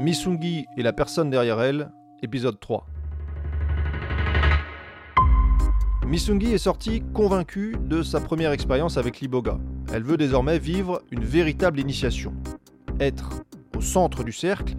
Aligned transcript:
Misungi 0.00 0.64
et 0.78 0.82
la 0.82 0.94
personne 0.94 1.28
derrière 1.28 1.60
elle, 1.60 1.90
épisode 2.22 2.58
3. 2.58 2.86
Misungi 6.06 6.54
est 6.54 6.58
sortie 6.58 7.02
convaincue 7.12 7.76
de 7.78 8.02
sa 8.02 8.18
première 8.18 8.52
expérience 8.52 8.96
avec 8.96 9.20
l'iboga. 9.20 9.58
Elle 9.92 10.02
veut 10.02 10.16
désormais 10.16 10.58
vivre 10.58 11.02
une 11.10 11.22
véritable 11.22 11.78
initiation. 11.78 12.32
Être 12.98 13.42
au 13.76 13.82
centre 13.82 14.24
du 14.24 14.32
cercle, 14.32 14.72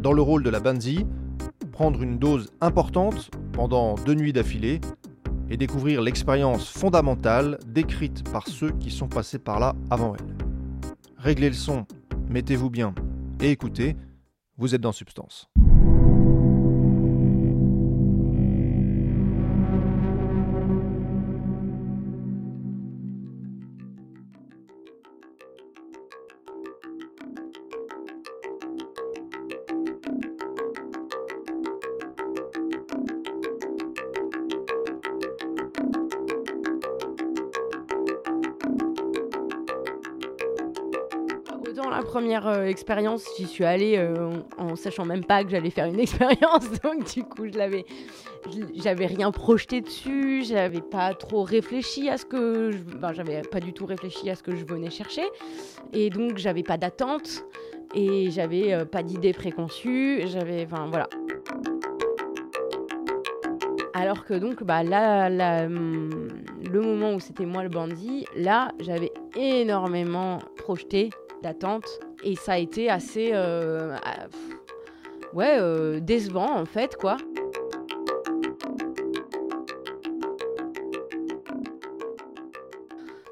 dans 0.00 0.12
le 0.12 0.20
rôle 0.20 0.42
de 0.42 0.50
la 0.50 0.58
banzi, 0.58 1.06
prendre 1.70 2.02
une 2.02 2.18
dose 2.18 2.50
importante 2.60 3.30
pendant 3.52 3.94
deux 3.94 4.14
nuits 4.14 4.32
d'affilée 4.32 4.80
et 5.48 5.56
découvrir 5.56 6.02
l'expérience 6.02 6.68
fondamentale 6.68 7.60
décrite 7.68 8.28
par 8.32 8.48
ceux 8.48 8.72
qui 8.72 8.90
sont 8.90 9.08
passés 9.08 9.38
par 9.38 9.60
là 9.60 9.76
avant 9.90 10.16
elle. 10.16 10.34
Réglez 11.18 11.50
le 11.50 11.54
son, 11.54 11.86
mettez-vous 12.28 12.68
bien 12.68 12.96
et 13.40 13.50
écoutez, 13.50 13.96
vous 14.58 14.74
êtes 14.74 14.80
dans 14.80 14.92
Substance. 14.92 15.50
Euh, 42.56 42.66
expérience, 42.66 43.24
j'y 43.36 43.46
suis 43.46 43.64
allée 43.64 43.96
euh, 43.96 44.30
en, 44.58 44.70
en 44.70 44.76
sachant 44.76 45.04
même 45.04 45.24
pas 45.24 45.44
que 45.44 45.50
j'allais 45.50 45.70
faire 45.70 45.86
une 45.86 46.00
expérience, 46.06 46.70
donc 46.82 47.12
du 47.12 47.22
coup 47.22 47.46
je 47.46 47.56
l'avais, 47.56 47.84
j'avais 48.74 49.06
rien 49.06 49.30
projeté 49.30 49.80
dessus, 49.80 50.44
j'avais 50.44 50.80
pas 50.80 51.14
trop 51.14 51.42
réfléchi 51.42 52.08
à 52.08 52.18
ce 52.18 52.24
que, 52.24 52.72
ben, 52.96 53.12
j'avais 53.12 53.42
pas 53.42 53.60
du 53.60 53.72
tout 53.72 53.86
réfléchi 53.86 54.28
à 54.30 54.34
ce 54.34 54.42
que 54.42 54.56
je 54.56 54.64
venais 54.64 54.90
chercher, 54.90 55.24
et 55.92 56.10
donc 56.10 56.38
j'avais 56.38 56.62
pas 56.62 56.76
d'attente 56.76 57.44
et 57.94 58.30
j'avais 58.30 58.72
euh, 58.72 58.84
pas 58.84 59.02
d'idée 59.02 59.32
préconçue, 59.32 60.22
j'avais, 60.26 60.64
enfin 60.64 60.86
voilà. 60.88 61.08
Alors 63.94 64.24
que 64.24 64.34
donc, 64.34 64.62
bah, 64.62 64.82
là, 64.82 65.30
là, 65.30 65.64
hum, 65.64 66.28
le 66.70 66.80
moment 66.80 67.14
où 67.14 67.20
c'était 67.20 67.46
moi 67.46 67.62
le 67.62 67.70
bandit, 67.70 68.26
là, 68.36 68.72
j'avais 68.78 69.10
énormément 69.34 70.38
projeté 70.58 71.10
et 72.24 72.34
ça 72.34 72.54
a 72.54 72.58
été 72.58 72.90
assez, 72.90 73.30
euh, 73.32 73.96
ah, 74.04 74.26
ouais, 75.32 75.56
euh, 75.58 76.00
décevant 76.00 76.58
en 76.58 76.64
fait, 76.64 76.96
quoi. 76.96 77.16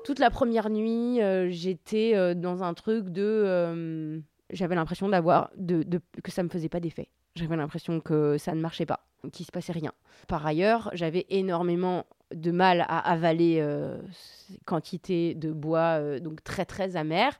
Toute 0.04 0.19
la 0.19 0.30
première 0.30 0.70
nuit, 0.70 1.20
euh, 1.22 1.48
j'étais 1.50 2.34
dans 2.34 2.62
un 2.62 2.75
truc 2.75 3.08
de, 3.08 4.22
j'avais 4.50 4.75
l'impression 4.75 5.08
d'avoir, 5.08 5.50
de, 5.56 5.84
que 6.22 6.31
ça 6.31 6.42
me 6.42 6.48
faisait 6.48 6.69
pas 6.69 6.81
d'effet. 6.81 7.08
J'avais 7.34 7.56
l'impression 7.56 8.00
que 8.00 8.38
ça 8.38 8.54
ne 8.54 8.60
marchait 8.60 8.86
pas, 8.86 9.00
qu'il 9.32 9.44
se 9.44 9.50
passait 9.50 9.72
rien. 9.72 9.92
Par 10.28 10.46
ailleurs, 10.46 10.91
j'avais 10.92 11.26
énormément 11.31 12.06
de 12.32 12.50
mal 12.52 12.82
à 12.88 12.98
avaler 12.98 13.58
euh, 13.60 13.98
ces 14.12 14.58
quantités 14.64 15.34
de 15.34 15.52
bois 15.52 16.20
donc 16.20 16.42
très 16.42 16.64
très 16.64 16.96
amères 16.96 17.38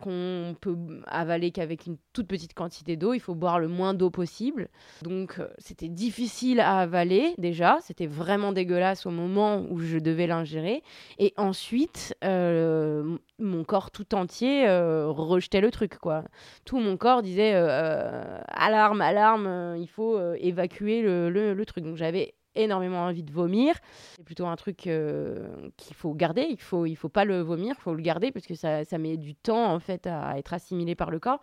qu'on 0.00 0.56
peut 0.60 0.76
avaler 1.06 1.50
qu'avec 1.52 1.86
une 1.86 1.96
toute 2.12 2.26
petite 2.26 2.54
quantité 2.54 2.96
d'eau. 2.96 3.12
Il 3.14 3.20
faut 3.20 3.34
boire 3.34 3.60
le 3.60 3.68
moins 3.68 3.94
d'eau 3.94 4.10
possible. 4.10 4.68
Donc 5.02 5.38
euh, 5.38 5.48
c'était 5.58 5.88
difficile 5.88 6.58
à 6.60 6.78
avaler 6.80 7.34
déjà. 7.38 7.78
C'était 7.82 8.06
vraiment 8.06 8.52
dégueulasse 8.52 9.06
au 9.06 9.10
moment 9.10 9.64
où 9.70 9.78
je 9.78 9.98
devais 9.98 10.26
l'ingérer. 10.26 10.82
Et 11.18 11.32
ensuite, 11.36 12.16
euh, 12.24 13.16
mon 13.38 13.62
corps 13.64 13.90
tout 13.90 14.14
entier 14.14 14.66
euh, 14.68 15.06
rejetait 15.08 15.60
le 15.60 15.70
truc. 15.70 15.98
quoi. 15.98 16.24
Tout 16.64 16.78
mon 16.78 16.96
corps 16.96 17.22
disait 17.22 17.54
alarme, 17.54 19.00
alarme, 19.00 19.76
il 19.78 19.86
faut 19.88 20.18
évacuer 20.34 21.02
le, 21.02 21.30
le- 21.30 21.54
le 21.54 21.66
truc. 21.66 21.84
Donc 21.84 21.96
j'avais 21.96 22.34
énormément 22.54 23.04
envie 23.04 23.22
de 23.22 23.32
vomir. 23.32 23.74
C'est 24.16 24.24
plutôt 24.24 24.46
un 24.46 24.56
truc 24.56 24.86
euh, 24.86 25.68
qu'il 25.76 25.94
faut 25.96 26.14
garder. 26.14 26.46
Il 26.50 26.60
faut, 26.60 26.86
il 26.86 26.96
faut 26.96 27.08
pas 27.08 27.24
le 27.24 27.40
vomir, 27.40 27.74
il 27.78 27.82
faut 27.82 27.94
le 27.94 28.02
garder 28.02 28.32
parce 28.32 28.46
que 28.46 28.54
ça, 28.54 28.84
ça 28.84 28.98
met 28.98 29.16
du 29.16 29.34
temps 29.34 29.72
en 29.72 29.78
fait 29.78 30.06
à 30.06 30.38
être 30.38 30.52
assimilé 30.52 30.94
par 30.94 31.10
le 31.10 31.18
corps. 31.18 31.40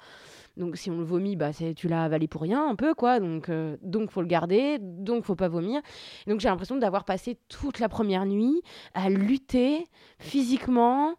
Donc 0.57 0.75
si 0.75 0.90
on 0.90 0.97
le 0.97 1.03
vomit, 1.03 1.35
bah 1.35 1.51
tu 1.75 1.88
l'as 1.88 2.03
avalé 2.03 2.28
pour 2.28 2.41
rien 2.41 2.68
un 2.68 2.75
peu 2.75 2.94
quoi. 2.94 3.19
Donc 3.19 3.50
euh, 3.50 3.78
donc 3.81 4.12
faut 4.12 4.22
le 4.22 4.28
garder, 4.28 4.78
donc 4.81 5.23
faut 5.23 5.35
pas 5.35 5.47
vomir. 5.47 5.81
Donc 6.25 6.40
j'ai 6.40 6.50
l'impression 6.50 6.78
d'avoir 6.78 7.06
passé 7.06 7.38
toute 7.47 7.79
la 7.79 7.89
première 7.89 8.25
nuit 8.25 8.62
à 8.94 9.09
lutter 9.09 9.85
physiquement. 10.19 11.16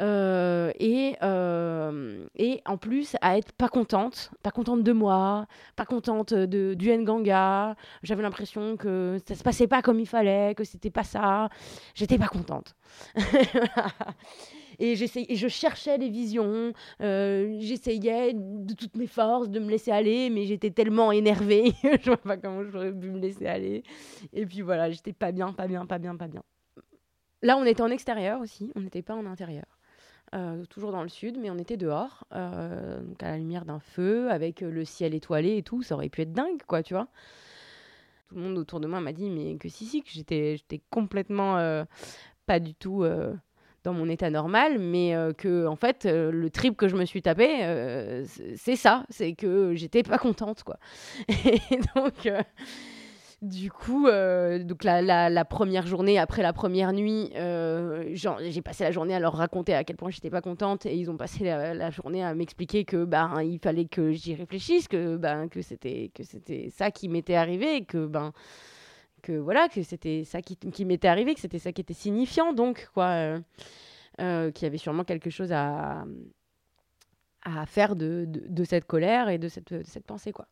Euh, 0.00 0.72
et, 0.78 1.16
euh, 1.22 2.26
et 2.36 2.62
en 2.66 2.76
plus 2.78 3.16
à 3.20 3.36
être 3.36 3.52
pas 3.52 3.68
contente, 3.68 4.30
pas 4.42 4.50
contente 4.50 4.82
de 4.82 4.92
moi, 4.92 5.46
pas 5.76 5.84
contente 5.84 6.32
de, 6.32 6.74
du 6.74 6.90
Nganga, 6.90 7.76
j'avais 8.02 8.22
l'impression 8.22 8.76
que 8.76 9.18
ça 9.26 9.34
se 9.34 9.42
passait 9.42 9.66
pas 9.66 9.82
comme 9.82 10.00
il 10.00 10.06
fallait, 10.08 10.54
que 10.54 10.64
c'était 10.64 10.90
pas 10.90 11.04
ça. 11.04 11.50
J'étais 11.94 12.18
pas 12.18 12.28
contente. 12.28 12.74
et, 14.78 14.92
et 14.92 15.36
je 15.36 15.48
cherchais 15.48 15.98
les 15.98 16.08
visions, 16.08 16.72
euh, 17.02 17.56
j'essayais 17.60 18.32
de 18.34 18.74
toutes 18.74 18.96
mes 18.96 19.06
forces 19.06 19.50
de 19.50 19.60
me 19.60 19.70
laisser 19.70 19.90
aller, 19.90 20.30
mais 20.30 20.46
j'étais 20.46 20.70
tellement 20.70 21.12
énervée, 21.12 21.72
je 21.82 22.06
vois 22.06 22.16
pas 22.16 22.36
comment 22.38 22.64
j'aurais 22.64 22.92
pu 22.92 23.10
me 23.10 23.18
laisser 23.18 23.46
aller. 23.46 23.82
Et 24.32 24.46
puis 24.46 24.62
voilà, 24.62 24.90
j'étais 24.90 25.12
pas 25.12 25.32
bien, 25.32 25.52
pas 25.52 25.66
bien, 25.66 25.84
pas 25.86 25.98
bien, 25.98 26.16
pas 26.16 26.28
bien. 26.28 26.42
Là, 27.42 27.56
on 27.56 27.64
était 27.64 27.82
en 27.82 27.90
extérieur 27.90 28.40
aussi, 28.40 28.72
on 28.76 28.80
n'était 28.80 29.02
pas 29.02 29.14
en 29.14 29.26
intérieur. 29.26 29.64
Euh, 30.34 30.64
toujours 30.64 30.92
dans 30.92 31.02
le 31.02 31.10
sud, 31.10 31.36
mais 31.38 31.50
on 31.50 31.58
était 31.58 31.76
dehors, 31.76 32.24
euh, 32.34 33.02
donc 33.02 33.22
à 33.22 33.32
la 33.32 33.36
lumière 33.36 33.66
d'un 33.66 33.80
feu, 33.80 34.30
avec 34.30 34.62
euh, 34.62 34.70
le 34.70 34.86
ciel 34.86 35.14
étoilé 35.14 35.58
et 35.58 35.62
tout. 35.62 35.82
Ça 35.82 35.94
aurait 35.94 36.08
pu 36.08 36.22
être 36.22 36.32
dingue, 36.32 36.62
quoi, 36.66 36.82
tu 36.82 36.94
vois. 36.94 37.06
Tout 38.28 38.36
le 38.36 38.40
monde 38.40 38.56
autour 38.56 38.80
de 38.80 38.86
moi 38.86 39.00
m'a 39.00 39.12
dit, 39.12 39.28
mais 39.28 39.56
que 39.58 39.68
si, 39.68 39.84
si, 39.84 40.02
que 40.02 40.08
j'étais, 40.10 40.58
complètement 40.88 41.84
pas 42.46 42.60
du 42.60 42.74
tout 42.74 43.04
dans 43.84 43.92
mon 43.92 44.08
état 44.08 44.30
normal, 44.30 44.78
mais 44.78 45.14
que, 45.36 45.66
en 45.66 45.76
fait, 45.76 46.06
le 46.06 46.48
trip 46.48 46.78
que 46.78 46.88
je 46.88 46.96
me 46.96 47.04
suis 47.04 47.20
tapé, 47.20 48.24
c'est 48.56 48.76
ça, 48.76 49.04
c'est 49.10 49.34
que 49.34 49.74
j'étais 49.74 50.02
pas 50.02 50.16
contente, 50.16 50.62
quoi. 50.62 50.78
Et 51.28 51.78
donc. 51.94 52.26
Du 53.42 53.72
coup, 53.72 54.06
euh, 54.06 54.64
la, 54.84 55.44
première 55.44 55.84
journée, 55.84 56.16
après 56.16 56.42
la 56.42 56.52
première 56.52 56.92
nuit, 56.92 57.32
euh, 57.34 58.14
j'ai 58.14 58.62
passé 58.62 58.84
la 58.84 58.92
journée 58.92 59.16
à 59.16 59.18
leur 59.18 59.34
raconter 59.34 59.74
à 59.74 59.82
quel 59.82 59.96
point 59.96 60.10
j'étais 60.10 60.30
pas 60.30 60.40
contente 60.40 60.86
et 60.86 60.96
ils 60.96 61.10
ont 61.10 61.16
passé 61.16 61.42
la, 61.42 61.90
journée 61.90 62.22
à 62.22 62.34
m'expliquer 62.34 62.84
que 62.84 63.04
ben 63.04 63.42
il 63.42 63.58
fallait 63.58 63.86
que 63.86 64.12
j'y 64.12 64.36
réfléchisse, 64.36 64.86
que 64.86 65.16
ben 65.16 65.48
c'était 65.60 66.70
ça 66.70 66.92
qui 66.92 67.08
m'était 67.08 67.34
arrivé, 67.34 67.84
que 67.84 68.06
ben 68.06 68.32
que 69.22 69.32
voilà 69.32 69.68
que 69.68 69.82
c'était 69.82 70.22
ça 70.22 70.40
qui, 70.40 70.84
m'était 70.84 71.08
arrivé, 71.08 71.34
que 71.34 71.40
c'était 71.40 71.58
ça 71.58 71.72
qui 71.72 71.80
était 71.80 71.94
signifiant 71.94 72.52
donc 72.52 72.88
quoi, 72.94 73.40
euh, 74.20 74.52
qu'il 74.52 74.66
y 74.66 74.66
avait 74.66 74.78
sûrement 74.78 75.02
quelque 75.02 75.30
chose 75.30 75.50
à 75.50 76.04
faire 77.66 77.96
de 77.96 78.64
cette 78.64 78.84
colère 78.84 79.28
et 79.28 79.38
de 79.38 79.48
cette, 79.48 79.74
de 79.74 79.82
cette 79.84 80.06
pensée 80.06 80.30
quoi. 80.30 80.46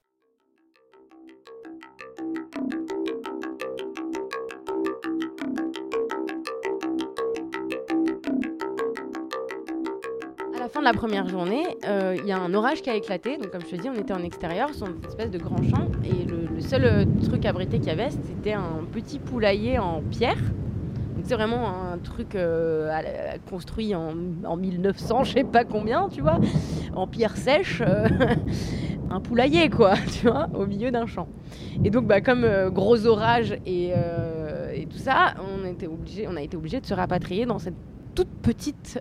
La 10.82 10.92
première 10.92 11.28
journée, 11.28 11.64
euh, 11.86 12.16
il 12.18 12.26
y 12.26 12.32
a 12.32 12.38
un 12.38 12.54
orage 12.54 12.82
qui 12.82 12.90
a 12.90 12.94
éclaté. 12.94 13.36
Donc, 13.36 13.50
comme 13.50 13.62
je 13.62 13.76
te 13.76 13.80
dis, 13.80 13.88
on 13.88 13.94
était 13.94 14.12
en 14.12 14.22
extérieur, 14.22 14.74
sur 14.74 14.86
une 14.86 15.04
espèce 15.06 15.30
de 15.30 15.38
grand 15.38 15.62
champ. 15.62 15.88
Et 16.04 16.24
le, 16.24 16.60
seul 16.60 16.84
euh, 16.84 17.04
truc 17.26 17.44
abrité 17.46 17.78
qu'il 17.78 17.88
y 17.88 17.90
avait, 17.90 18.10
c'était 18.10 18.52
un 18.52 18.84
petit 18.90 19.18
poulailler 19.18 19.78
en 19.78 20.02
pierre. 20.02 20.36
Donc, 20.36 21.24
c'est 21.24 21.34
vraiment 21.34 21.68
un 21.68 21.98
truc 21.98 22.34
euh, 22.34 22.90
construit 23.48 23.94
en, 23.94 24.14
en 24.44 24.56
1900, 24.56 25.24
je 25.24 25.32
sais 25.32 25.44
pas 25.44 25.64
combien, 25.64 26.08
tu 26.08 26.20
vois, 26.20 26.38
en 26.94 27.06
pierre 27.06 27.36
sèche. 27.36 27.82
un 29.10 29.20
poulailler, 29.20 29.70
quoi, 29.70 29.94
tu 30.20 30.28
vois, 30.28 30.48
au 30.54 30.66
milieu 30.66 30.90
d'un 30.90 31.06
champ. 31.06 31.28
Et 31.84 31.90
donc, 31.90 32.06
bah, 32.06 32.20
comme 32.20 32.46
gros 32.70 33.06
orage 33.06 33.56
et, 33.66 33.92
tout 34.88 34.98
ça, 34.98 35.34
on, 35.62 35.64
a 35.64 36.42
été 36.42 36.56
obligé 36.56 36.80
de 36.80 36.86
se 36.86 36.94
rapatrier 36.94 37.44
dans 37.44 37.58
cette 37.58 37.74
toute 38.14 38.30
petite 38.42 38.98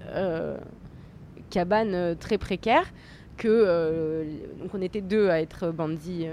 cabane 1.49 2.15
très 2.17 2.37
précaire. 2.37 2.91
Que, 3.37 4.25
donc 4.59 4.71
on 4.73 4.81
était 4.81 4.99
deux 4.99 5.29
à 5.29 5.39
être 5.39 5.71
bandits 5.71 6.27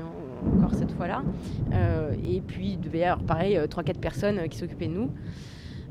encore 0.58 0.74
cette 0.74 0.90
fois-là. 0.90 1.22
et 2.26 2.40
puis 2.40 2.70
il 2.70 2.80
devait 2.80 2.98
y 2.98 3.04
avoir 3.04 3.24
pareil 3.24 3.56
3-4 3.56 4.00
personnes 4.00 4.48
qui 4.48 4.58
s'occupaient 4.58 4.88
de 4.88 4.94
nous. 4.94 5.10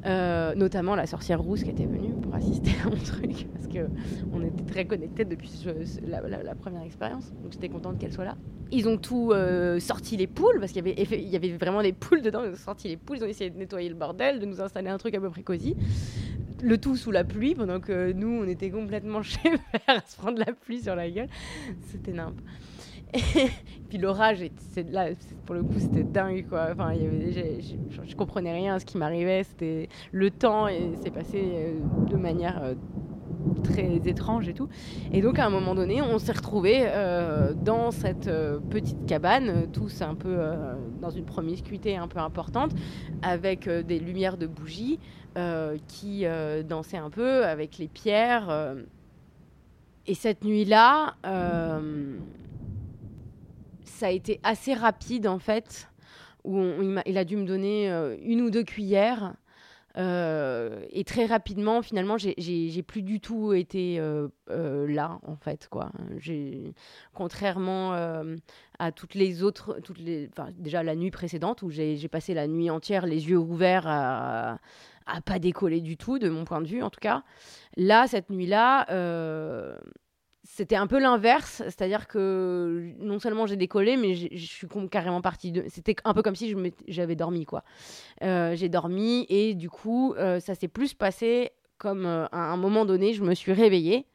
Euh, 0.05 0.53
notamment 0.53 0.95
la 0.95 1.07
sorcière 1.07 1.41
rousse 1.41 1.63
qui 1.63 1.71
était 1.71 1.87
venue 1.87 2.13
pour 2.13 2.35
assister 2.35 2.71
à 2.83 2.89
mon 2.89 2.95
truc, 2.95 3.47
parce 3.53 3.67
qu'on 3.67 4.41
était 4.41 4.63
très 4.63 4.85
connectés 4.85 5.25
depuis 5.25 5.65
la, 6.05 6.53
première 6.53 6.83
expérience, 6.83 7.33
donc 7.41 7.53
j'étais 7.53 7.69
contente 7.69 7.97
qu'elle 7.97 8.13
soit 8.13 8.25
là. 8.25 8.37
Ils 8.71 8.87
ont 8.87 8.97
tout 8.97 9.31
euh, 9.31 9.79
sorti 9.79 10.15
les 10.15 10.27
poules, 10.27 10.59
parce 10.59 10.71
qu'il 10.71 10.87
y 10.87 10.91
avait, 10.91 11.23
y 11.23 11.35
avait 11.35 11.57
vraiment 11.57 11.81
des 11.81 11.93
poules 11.93 12.21
dedans, 12.21 12.43
ils 12.43 12.51
ont 12.51 12.55
sorti 12.55 12.87
les 12.87 12.97
poules, 12.97 13.17
ils 13.17 13.23
ont 13.23 13.27
essayé 13.27 13.49
de 13.49 13.57
nettoyer 13.57 13.89
le 13.89 13.95
bordel, 13.95 14.39
de 14.39 14.45
nous 14.45 14.61
installer 14.61 14.89
un 14.89 14.97
truc 14.99 15.15
à 15.15 15.19
peu 15.19 15.29
près 15.31 15.41
cosy. 15.41 15.75
Le 16.61 16.77
tout 16.77 16.95
sous 16.95 17.11
la 17.11 17.23
pluie, 17.23 17.55
pendant 17.55 17.79
que 17.79 18.11
nous, 18.11 18.41
on 18.43 18.47
était 18.47 18.69
complètement 18.69 19.21
chez 19.23 19.53
à 19.87 20.01
se 20.05 20.17
prendre 20.17 20.37
la 20.37 20.53
pluie 20.53 20.81
sur 20.81 20.95
la 20.95 21.09
gueule. 21.09 21.29
C'était 21.87 22.11
nimp. 22.11 22.39
Et 23.15 23.49
puis 23.89 23.97
l'orage, 23.97 24.43
là, 24.89 25.07
pour 25.45 25.55
le 25.55 25.63
coup, 25.63 25.79
c'était 25.79 26.03
dingue, 26.03 26.45
quoi. 26.47 26.67
Enfin, 26.71 26.93
je, 26.93 28.15
comprenais 28.15 28.53
rien 28.53 28.75
à 28.75 28.79
ce 28.79 28.85
qui 28.85 28.97
m'arrivait. 28.97 29.43
C'était 29.43 29.89
le 30.11 30.31
temps 30.31 30.67
et 30.67 30.91
c'est 31.01 31.11
passé 31.11 31.41
euh, 31.43 31.79
de 32.09 32.17
manière 32.17 32.61
euh, 32.61 32.73
très 33.63 34.01
étrange 34.05 34.49
et 34.49 34.53
tout. 34.53 34.67
Et 35.13 35.21
donc, 35.21 35.39
à 35.39 35.45
un 35.45 35.49
moment 35.49 35.75
donné, 35.75 36.01
on 36.01 36.19
s'est 36.19 36.33
retrouvés 36.33 36.83
euh, 36.85 37.53
dans 37.53 37.91
cette 37.91 38.29
petite 38.69 39.05
cabane, 39.05 39.67
tous 39.71 40.01
un 40.01 40.15
peu 40.15 40.37
dans 40.99 41.09
une 41.09 41.25
promiscuité 41.25 41.95
un 41.95 42.07
peu 42.07 42.19
importante, 42.19 42.71
avec 43.21 43.69
des 43.69 43.99
lumières 43.99 44.37
de 44.37 44.47
bougies 44.47 44.99
qui 45.87 46.25
dansaient 46.67 46.97
un 46.97 47.09
peu 47.09 47.45
avec 47.45 47.77
les 47.77 47.87
pierres. 47.87 48.75
et 50.07 50.13
cette 50.13 50.45
nuit-là, 50.45 51.15
ça 53.95 54.07
a 54.07 54.11
été 54.11 54.39
assez 54.43 54.73
rapide 54.73 55.25
en 55.25 55.39
fait, 55.39 55.89
où 56.43 56.61
il, 57.05 57.17
a, 57.17 57.23
dû 57.23 57.37
me 57.37 57.45
donner 57.45 57.89
euh, 57.89 58.17
une 58.21 58.41
ou 58.41 58.51
deux 58.51 58.63
cuillères. 58.63 59.33
Euh, 59.97 60.83
et 60.89 61.05
très 61.05 61.25
rapidement, 61.25 61.81
finalement, 61.81 62.17
j'ai 62.17 62.83
plus 62.83 63.01
du 63.01 63.21
tout 63.21 63.53
été 63.53 63.97
euh, 63.97 64.27
là, 64.49 65.19
en 65.23 65.37
fait, 65.37 65.69
quoi. 65.69 65.93
Contrairement 67.13 67.93
à 68.77 68.91
toutes 68.91 69.15
les 69.15 69.41
autres, 69.41 69.79
toutes 69.81 70.01
déjà 70.57 70.83
la 70.83 70.95
nuit 70.95 71.11
précédente, 71.11 71.61
où 71.61 71.69
j'ai 71.69 72.09
passé 72.09 72.33
la 72.33 72.47
nuit 72.47 72.69
entière 72.69 73.05
les 73.05 73.29
yeux 73.29 73.37
ouverts 73.37 73.87
à, 73.87 74.59
à, 75.05 75.21
pas 75.21 75.39
décoller 75.39 75.79
du 75.79 75.95
tout, 75.95 76.19
de 76.19 76.27
mon 76.27 76.43
point 76.43 76.61
de 76.61 76.67
vue, 76.67 76.83
en 76.83 76.89
tout 76.89 76.99
cas. 76.99 77.23
Là, 77.77 78.07
cette 78.07 78.29
nuit-là, 78.29 78.85
c'était 80.45 80.75
un 80.75 80.87
peu 80.87 80.99
l'inverse, 80.99 81.63
c'est-à-dire 81.65 82.07
que 82.07 82.93
non 82.99 83.19
seulement 83.19 83.47
j'ai 83.47 83.55
décollé, 83.55 83.97
mais 83.97 84.13
je 84.13 84.45
suis 84.45 84.67
carrément 84.91 85.21
partie 85.21 85.51
de. 85.51 85.63
C'était 85.67 85.95
un 86.03 86.13
peu 86.13 86.21
comme 86.21 86.35
si 86.35 86.55
j'avais 86.87 87.15
dormi, 87.15 87.45
quoi. 87.45 87.63
Euh, 88.21 88.55
j'ai 88.55 88.69
dormi 88.69 89.25
et 89.29 89.55
du 89.55 89.69
coup, 89.69 90.13
euh, 90.13 90.39
ça 90.39 90.53
s'est 90.53 90.67
plus 90.67 90.93
passé 90.93 91.51
comme 91.77 92.05
euh, 92.05 92.27
à 92.31 92.51
un 92.51 92.57
moment 92.57 92.85
donné, 92.85 93.13
je 93.13 93.23
me 93.23 93.33
suis 93.33 93.53
réveillée. 93.53 94.05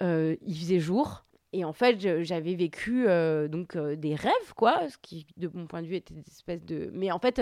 il 0.00 0.56
faisait 0.56 0.78
jour. 0.78 1.24
Et 1.52 1.64
en 1.64 1.72
fait, 1.72 1.98
j'avais 2.22 2.54
vécu 2.54 3.06
donc 3.48 3.78
des 3.78 4.14
rêves, 4.14 4.52
quoi, 4.56 4.90
ce 4.90 4.98
qui, 4.98 5.26
de 5.38 5.50
mon 5.54 5.66
point 5.66 5.80
de 5.80 5.86
vue, 5.86 5.94
était 5.94 6.12
des 6.12 6.20
espèces 6.20 6.62
de. 6.66 6.90
Mais 6.92 7.10
en 7.10 7.18
fait, 7.18 7.40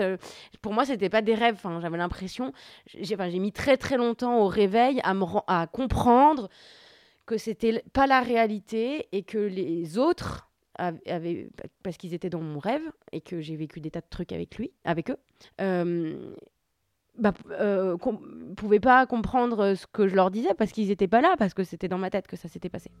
pour 0.61 0.71
moi, 0.71 0.85
c'était 0.85 1.09
pas 1.09 1.21
des 1.21 1.33
rêves. 1.33 1.55
Enfin, 1.55 1.81
j'avais 1.81 1.97
l'impression. 1.97 2.53
J'ai 2.85 3.17
mis 3.39 3.51
très 3.51 3.75
très 3.75 3.97
longtemps 3.97 4.39
au 4.39 4.47
réveil 4.47 5.01
à 5.03 5.13
me 5.13 5.25
à 5.47 5.67
comprendre 5.67 6.49
que 7.25 7.37
c'était 7.37 7.83
pas 7.93 8.07
la 8.07 8.21
réalité 8.21 9.07
et 9.11 9.23
que 9.23 9.37
les 9.37 9.97
autres 9.97 10.49
avaient, 10.75 11.49
parce 11.83 11.97
qu'ils 11.97 12.13
étaient 12.13 12.29
dans 12.29 12.41
mon 12.41 12.59
rêve 12.59 12.83
et 13.11 13.21
que 13.21 13.41
j'ai 13.41 13.55
vécu 13.55 13.79
des 13.79 13.91
tas 13.91 14.01
de 14.01 14.07
trucs 14.09 14.31
avec 14.31 14.57
lui, 14.57 14.71
avec 14.83 15.09
eux, 15.09 15.17
euh, 15.61 16.35
bah, 17.17 17.33
euh, 17.51 17.97
pouvaient 18.57 18.79
pas 18.79 19.05
comprendre 19.05 19.73
ce 19.75 19.87
que 19.87 20.07
je 20.07 20.15
leur 20.15 20.31
disais 20.31 20.53
parce 20.53 20.71
qu'ils 20.71 20.91
étaient 20.91 21.07
pas 21.07 21.21
là, 21.21 21.35
parce 21.37 21.53
que 21.53 21.63
c'était 21.63 21.87
dans 21.87 21.97
ma 21.97 22.09
tête 22.09 22.27
que 22.27 22.35
ça 22.35 22.49
s'était 22.49 22.69
passé. 22.69 22.91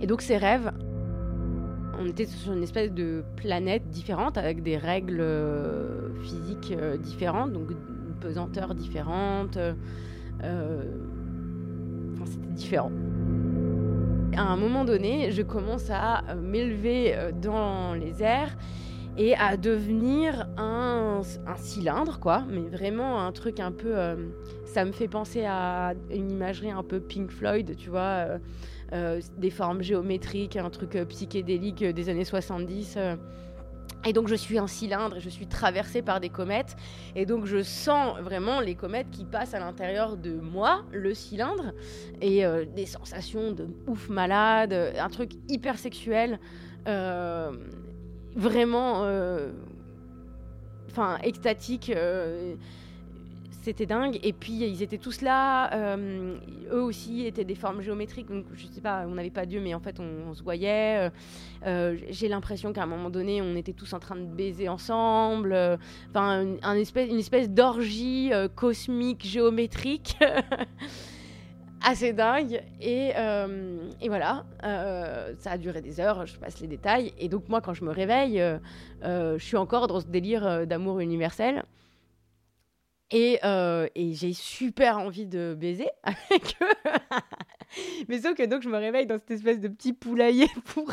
Et 0.00 0.06
donc 0.06 0.22
ces 0.22 0.36
rêves, 0.36 0.70
on 2.00 2.06
était 2.06 2.26
sur 2.26 2.52
une 2.52 2.62
espèce 2.62 2.92
de 2.92 3.24
planète 3.36 3.88
différente 3.90 4.38
avec 4.38 4.62
des 4.62 4.76
règles 4.76 5.20
euh, 5.20 6.12
physiques 6.22 6.72
euh, 6.76 6.96
différentes, 6.96 7.52
donc 7.52 7.70
une 7.70 8.14
pesanteur 8.20 8.74
différente. 8.74 9.56
Euh, 9.56 10.82
enfin, 12.12 12.24
c'était 12.26 12.52
différent. 12.54 12.92
À 14.36 14.42
un 14.42 14.56
moment 14.56 14.84
donné, 14.84 15.30
je 15.30 15.42
commence 15.42 15.90
à 15.90 16.34
m'élever 16.34 17.14
dans 17.40 17.94
les 17.94 18.22
airs 18.22 18.56
et 19.16 19.36
à 19.36 19.56
devenir 19.56 20.48
un, 20.56 21.20
un, 21.46 21.56
cylindre, 21.56 22.18
quoi. 22.18 22.44
Mais 22.50 22.62
vraiment 22.62 23.20
un 23.20 23.30
truc 23.30 23.60
un 23.60 23.70
peu. 23.70 23.94
ça 24.64 24.84
me 24.84 24.90
fait 24.90 25.06
penser 25.06 25.44
à 25.44 25.94
une 26.10 26.32
imagerie 26.32 26.72
un 26.72 26.82
peu 26.82 26.98
Pink 26.98 27.30
Floyd, 27.30 27.76
tu 27.76 27.90
vois. 27.90 28.26
Des 28.92 29.50
formes 29.50 29.82
géométriques, 29.82 30.56
un 30.56 30.70
truc 30.70 30.96
euh, 30.96 31.04
psychédélique 31.04 31.82
euh, 31.82 31.92
des 31.92 32.08
années 32.08 32.24
70. 32.24 32.98
Et 34.06 34.12
donc 34.12 34.28
je 34.28 34.34
suis 34.34 34.58
un 34.58 34.66
cylindre 34.66 35.18
je 35.18 35.30
suis 35.30 35.46
traversée 35.46 36.02
par 36.02 36.20
des 36.20 36.28
comètes. 36.28 36.76
Et 37.16 37.24
donc 37.26 37.46
je 37.46 37.62
sens 37.62 38.18
vraiment 38.20 38.60
les 38.60 38.74
comètes 38.74 39.10
qui 39.10 39.24
passent 39.24 39.54
à 39.54 39.60
l'intérieur 39.60 40.16
de 40.16 40.34
moi, 40.34 40.84
le 40.92 41.14
cylindre, 41.14 41.72
et 42.20 42.44
des 42.74 42.84
sensations 42.84 43.52
de 43.52 43.66
ouf 43.86 44.10
malade, 44.10 44.74
un 44.98 45.08
truc 45.08 45.32
hyper 45.48 45.78
sexuel, 45.78 46.38
vraiment, 48.36 49.06
extatique 51.22 51.90
c'était 53.64 53.86
dingue. 53.86 54.18
Et 54.22 54.32
puis 54.32 54.52
ils 54.52 54.82
étaient 54.82 54.98
tous 54.98 55.22
là. 55.22 55.72
Euh, 55.74 56.36
eux 56.70 56.82
aussi 56.82 57.26
étaient 57.26 57.44
des 57.44 57.54
formes 57.54 57.80
géométriques. 57.80 58.28
Donc 58.28 58.44
je 58.52 58.66
sais 58.66 58.80
pas, 58.80 59.04
on 59.08 59.14
n'avait 59.14 59.30
pas 59.30 59.46
Dieu, 59.46 59.60
mais 59.60 59.74
en 59.74 59.80
fait 59.80 59.98
on, 60.00 60.34
se 60.34 60.42
voyait. 60.42 60.98
Euh, 60.98 61.10
euh, 61.66 61.96
j'ai 62.10 62.28
l'impression 62.28 62.72
qu'à 62.72 62.82
un 62.82 62.86
moment 62.86 63.10
donné, 63.10 63.40
on 63.40 63.56
était 63.56 63.72
tous 63.72 63.92
en 63.94 63.98
train 63.98 64.16
de 64.16 64.26
baiser 64.26 64.68
ensemble. 64.68 65.56
Enfin, 66.10 66.46
un, 66.62 66.76
espèce, 66.76 67.10
une 67.10 67.18
espèce 67.18 67.50
d'orgie 67.50 68.30
cosmique 68.54 69.26
géométrique. 69.26 70.16
assez 71.86 72.14
dingue. 72.14 72.62
Et, 72.80 73.10
et 74.00 74.08
voilà, 74.08 74.44
ça 75.38 75.50
a 75.50 75.58
duré 75.58 75.82
des 75.82 76.00
heures, 76.00 76.24
je 76.24 76.38
passe 76.38 76.60
les 76.60 76.66
détails. 76.66 77.12
Et 77.18 77.28
donc 77.28 77.48
moi, 77.50 77.60
quand 77.60 77.74
je 77.74 77.84
me 77.84 77.90
réveille, 77.90 78.42
je 79.02 79.36
suis 79.38 79.58
encore 79.58 79.86
dans 79.86 80.00
ce 80.00 80.06
délire 80.06 80.66
d'amour 80.66 81.00
universel. 81.00 81.62
Euh, 83.14 83.88
et, 83.94 84.12
j'ai 84.12 84.32
super 84.32 84.98
envie 84.98 85.26
de 85.26 85.54
baiser 85.58 85.88
avec 86.02 86.56
eux. 86.60 87.00
Mais 88.08 88.20
sauf 88.20 88.34
que 88.34 88.44
donc 88.44 88.62
je 88.62 88.68
me 88.68 88.76
réveille 88.76 89.06
dans 89.06 89.18
cette 89.18 89.30
espèce 89.30 89.60
de 89.60 89.68
petit 89.68 89.92
poulailler 89.92 90.48
pour 90.66 90.92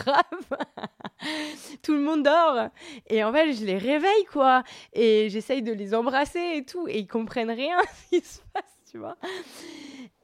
tout 1.82 1.94
le 1.94 2.01
monde 2.01 2.24
dort. 2.24 2.70
Et 3.08 3.24
en 3.24 3.32
fait, 3.32 3.54
je 3.54 3.66
les 3.66 3.78
réveille, 3.78 4.25
quoi. 4.32 4.63
Et 4.94 5.30
j'essaye 5.30 5.62
de 5.62 5.72
les 5.72 5.94
embrasser 5.94 6.54
et 6.56 6.66
tout. 6.66 6.88
Et 6.88 7.00
ils 7.00 7.08
comprennent 7.08 7.51
rien 7.51 7.78
ce 8.12 8.18
qui 8.18 8.25
se 8.25 8.40
passe, 8.54 8.80
tu 8.90 8.98
vois. 8.98 9.18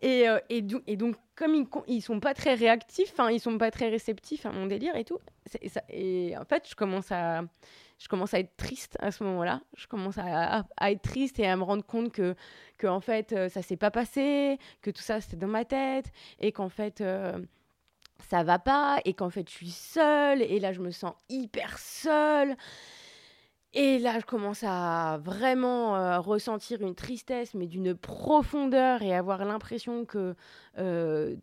Et, 0.02 0.28
euh, 0.30 0.40
donc, 0.96 1.16
comme 1.36 1.56
ils, 1.56 1.68
ils 1.88 2.02
sont 2.02 2.20
pas 2.20 2.34
très 2.34 2.54
réactifs, 2.54 3.14
ils 3.32 3.40
sont 3.40 3.58
pas 3.58 3.72
très 3.72 3.90
réceptifs 3.90 4.46
à 4.46 4.52
mon 4.52 4.68
délire 4.68 4.96
et 4.96 5.04
tout. 5.04 5.20
et 5.90 6.38
en 6.38 6.46
fait, 6.46 6.68
je 6.70 6.76
commence 6.76 7.12
à 7.12 7.44
je 7.98 8.08
commence 8.08 8.34
à 8.34 8.40
être 8.40 8.56
triste 8.58 8.98
à 9.00 9.12
ce 9.12 9.24
moment-là. 9.24 9.62
Je 9.76 9.88
commence 9.88 10.18
à, 10.18 10.64
être 10.82 11.02
triste 11.02 11.40
et 11.40 11.48
à 11.48 11.56
me 11.56 11.64
rendre 11.64 11.86
compte 11.86 12.12
que, 12.12 12.36
en 12.84 13.00
fait, 13.00 13.34
euh, 13.34 13.50
ça 13.50 13.62
s'est 13.62 13.78
pas 13.78 13.92
passé, 13.92 14.60
que 14.82 14.92
tout 14.92 15.02
ça 15.02 15.20
c'était 15.20 15.38
dans 15.38 15.48
ma 15.48 15.66
tête 15.66 16.12
et 16.40 16.52
qu'en 16.52 16.70
fait, 16.70 17.02
euh, 17.02 17.40
ça 18.30 18.44
va 18.44 18.60
pas 18.60 19.00
et 19.06 19.14
qu'en 19.14 19.30
fait, 19.30 19.50
je 19.50 19.56
suis 19.56 19.72
seule 19.72 20.42
et 20.42 20.60
là, 20.60 20.74
je 20.74 20.82
me 20.82 20.92
sens 20.92 21.14
hyper 21.30 21.80
seule. 21.80 22.56
Et 23.74 24.00
là, 24.00 24.20
je 24.20 24.26
commence 24.26 24.64
à 24.64 25.20
vraiment 25.22 25.96
euh, 25.96 26.20
ressentir 26.20 26.82
une 26.82 26.96
tristesse, 26.96 27.54
mais 27.54 27.68
d'une 27.68 27.96
profondeur, 27.96 29.02
et 29.02 29.14
avoir 29.14 29.44
l'impression 29.46 30.06
que 30.06 30.36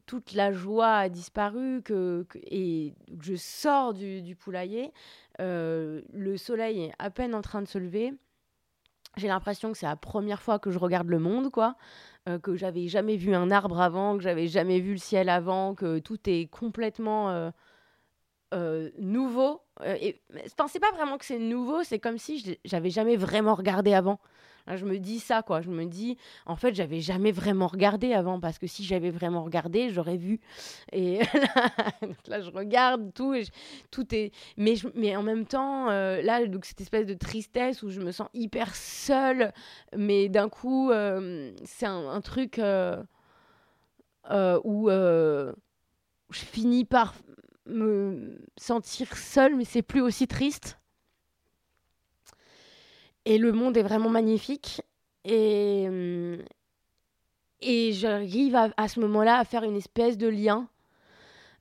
toute 0.06 0.32
la 0.32 0.52
joie 0.52 0.94
a 0.94 1.08
disparu, 1.08 1.82
que, 1.82 2.26
et 2.44 2.94
je 3.20 3.34
sors 3.34 3.94
du, 3.94 4.36
poulailler. 4.36 4.92
Euh, 5.40 6.02
le 6.12 6.36
soleil 6.36 6.84
est 6.84 6.92
à 6.98 7.10
peine 7.10 7.34
en 7.34 7.42
train 7.42 7.62
de 7.62 7.68
se 7.68 7.78
lever. 7.78 8.14
J'ai 9.16 9.28
l'impression 9.28 9.70
que 9.72 9.78
c'est 9.78 9.86
la 9.86 9.96
première 9.96 10.42
fois 10.42 10.58
que 10.58 10.70
je 10.70 10.78
regarde 10.78 11.08
le 11.08 11.18
monde, 11.18 11.50
quoi. 11.50 11.76
Euh, 12.28 12.38
que 12.38 12.56
j'avais 12.56 12.88
jamais 12.88 13.16
vu 13.16 13.34
un 13.34 13.50
arbre 13.50 13.80
avant, 13.80 14.16
que 14.16 14.22
j'avais 14.22 14.48
jamais 14.48 14.80
vu 14.80 14.92
le 14.92 14.98
ciel 14.98 15.28
avant, 15.28 15.74
que 15.74 15.98
tout 15.98 16.18
est 16.26 16.46
complètement 16.46 17.50
euh, 18.54 18.90
euh, 19.82 19.96
et, 20.00 20.20
enfin, 20.46 20.68
c'est 20.68 20.80
pas 20.80 20.92
vraiment 20.92 21.18
que 21.18 21.24
c'est 21.24 21.38
nouveau, 21.38 21.82
c'est 21.82 21.98
comme 21.98 22.18
si 22.18 22.58
j'avais 22.64 22.90
jamais 22.90 23.16
vraiment 23.16 23.54
regardé 23.54 23.94
avant. 23.94 24.20
Je 24.66 24.86
me 24.86 24.98
dis 24.98 25.20
ça, 25.20 25.42
quoi. 25.42 25.60
Je 25.60 25.68
me 25.68 25.84
dis, 25.84 26.16
en 26.46 26.56
fait, 26.56 26.74
j'avais 26.74 27.00
jamais 27.00 27.32
vraiment 27.32 27.66
regardé 27.66 28.14
avant, 28.14 28.40
parce 28.40 28.58
que 28.58 28.66
si 28.66 28.82
j'avais 28.82 29.10
vraiment 29.10 29.44
regardé, 29.44 29.90
j'aurais 29.90 30.16
vu. 30.16 30.40
Et 30.90 31.18
là, 32.28 32.40
je 32.40 32.50
regarde 32.50 33.12
tout, 33.12 33.34
et 33.34 33.44
tout 33.90 34.14
est. 34.14 34.32
Mais, 34.56 34.74
mais 34.94 35.16
en 35.16 35.22
même 35.22 35.44
temps, 35.44 35.90
euh, 35.90 36.22
là, 36.22 36.46
donc 36.46 36.64
cette 36.64 36.80
espèce 36.80 37.04
de 37.04 37.14
tristesse 37.14 37.82
où 37.82 37.90
je 37.90 38.00
me 38.00 38.10
sens 38.10 38.28
hyper 38.32 38.74
seule, 38.74 39.52
mais 39.94 40.30
d'un 40.30 40.48
coup, 40.48 40.90
euh, 40.90 41.52
c'est 41.64 41.86
un, 41.86 42.20
truc 42.22 42.58
euh, 42.58 43.02
où 44.64 44.88
je 44.88 45.52
finis 46.30 46.86
par 46.86 47.12
me 47.66 48.38
sentir 48.56 49.16
seule, 49.16 49.56
mais 49.56 49.64
c'est 49.64 49.82
plus 49.82 50.00
aussi 50.00 50.26
triste. 50.26 50.78
Et 53.24 53.38
le 53.38 53.52
monde 53.52 53.76
est 53.76 53.82
vraiment 53.82 54.10
magnifique. 54.10 54.82
Et, 55.24 55.86
hum, 55.88 56.38
et 57.60 57.92
j'arrive 57.92 58.56
à, 58.76 58.88
ce 58.88 59.00
moment-là 59.00 59.38
à 59.38 59.44
faire 59.44 59.64
une 59.64 59.76
espèce 59.76 60.18
de 60.18 60.28
lien 60.28 60.68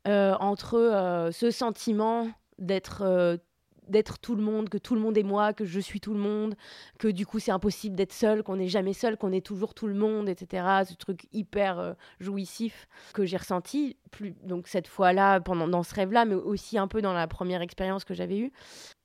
euh, 0.07 0.35
entre 0.39 0.77
euh, 0.77 1.31
ce 1.31 1.49
sentiment 1.49 2.27
d'être 2.59 3.03
euh, 3.03 3.37
d'être 3.87 4.19
tout 4.19 4.35
le 4.35 4.43
monde, 4.43 4.69
que 4.69 4.77
tout 4.77 4.95
le 4.95 5.01
monde 5.01 5.17
est 5.17 5.23
moi, 5.23 5.53
que 5.53 5.65
je 5.65 5.79
suis 5.79 5.99
tout 5.99 6.13
le 6.13 6.19
monde, 6.19 6.55
que 6.99 7.07
du 7.07 7.25
coup 7.25 7.39
c'est 7.39 7.51
impossible 7.51 7.95
d'être 7.95 8.13
seul, 8.13 8.43
qu'on 8.43 8.57
n'est 8.57 8.67
jamais 8.67 8.93
seul, 8.93 9.17
qu'on 9.17 9.31
est 9.31 9.45
toujours 9.45 9.73
tout 9.73 9.87
le 9.87 9.93
monde, 9.93 10.29
etc. 10.29 10.65
Ce 10.87 10.95
truc 10.95 11.27
hyper 11.31 11.79
euh, 11.79 11.93
jouissif 12.19 12.87
que 13.13 13.25
j'ai 13.25 13.37
ressenti, 13.37 13.97
plus, 14.11 14.33
donc 14.43 14.67
cette 14.67 14.87
fois-là, 14.87 15.39
pendant 15.39 15.67
dans 15.67 15.83
ce 15.83 15.93
rêve-là, 15.95 16.25
mais 16.25 16.35
aussi 16.35 16.77
un 16.77 16.87
peu 16.87 17.01
dans 17.01 17.13
la 17.13 17.27
première 17.27 17.61
expérience 17.61 18.03
que 18.03 18.13
j'avais 18.13 18.37
eue. 18.37 18.51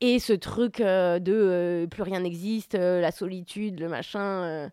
Et 0.01 0.19
ce 0.19 0.33
truc 0.33 0.81
euh, 0.81 1.19
de 1.19 1.33
euh, 1.33 1.87
plus 1.87 2.03
rien 2.03 2.21
n'existe, 2.21 2.75
la 2.75 3.11
solitude, 3.11 3.81
le 3.81 3.89
machin 3.89 4.71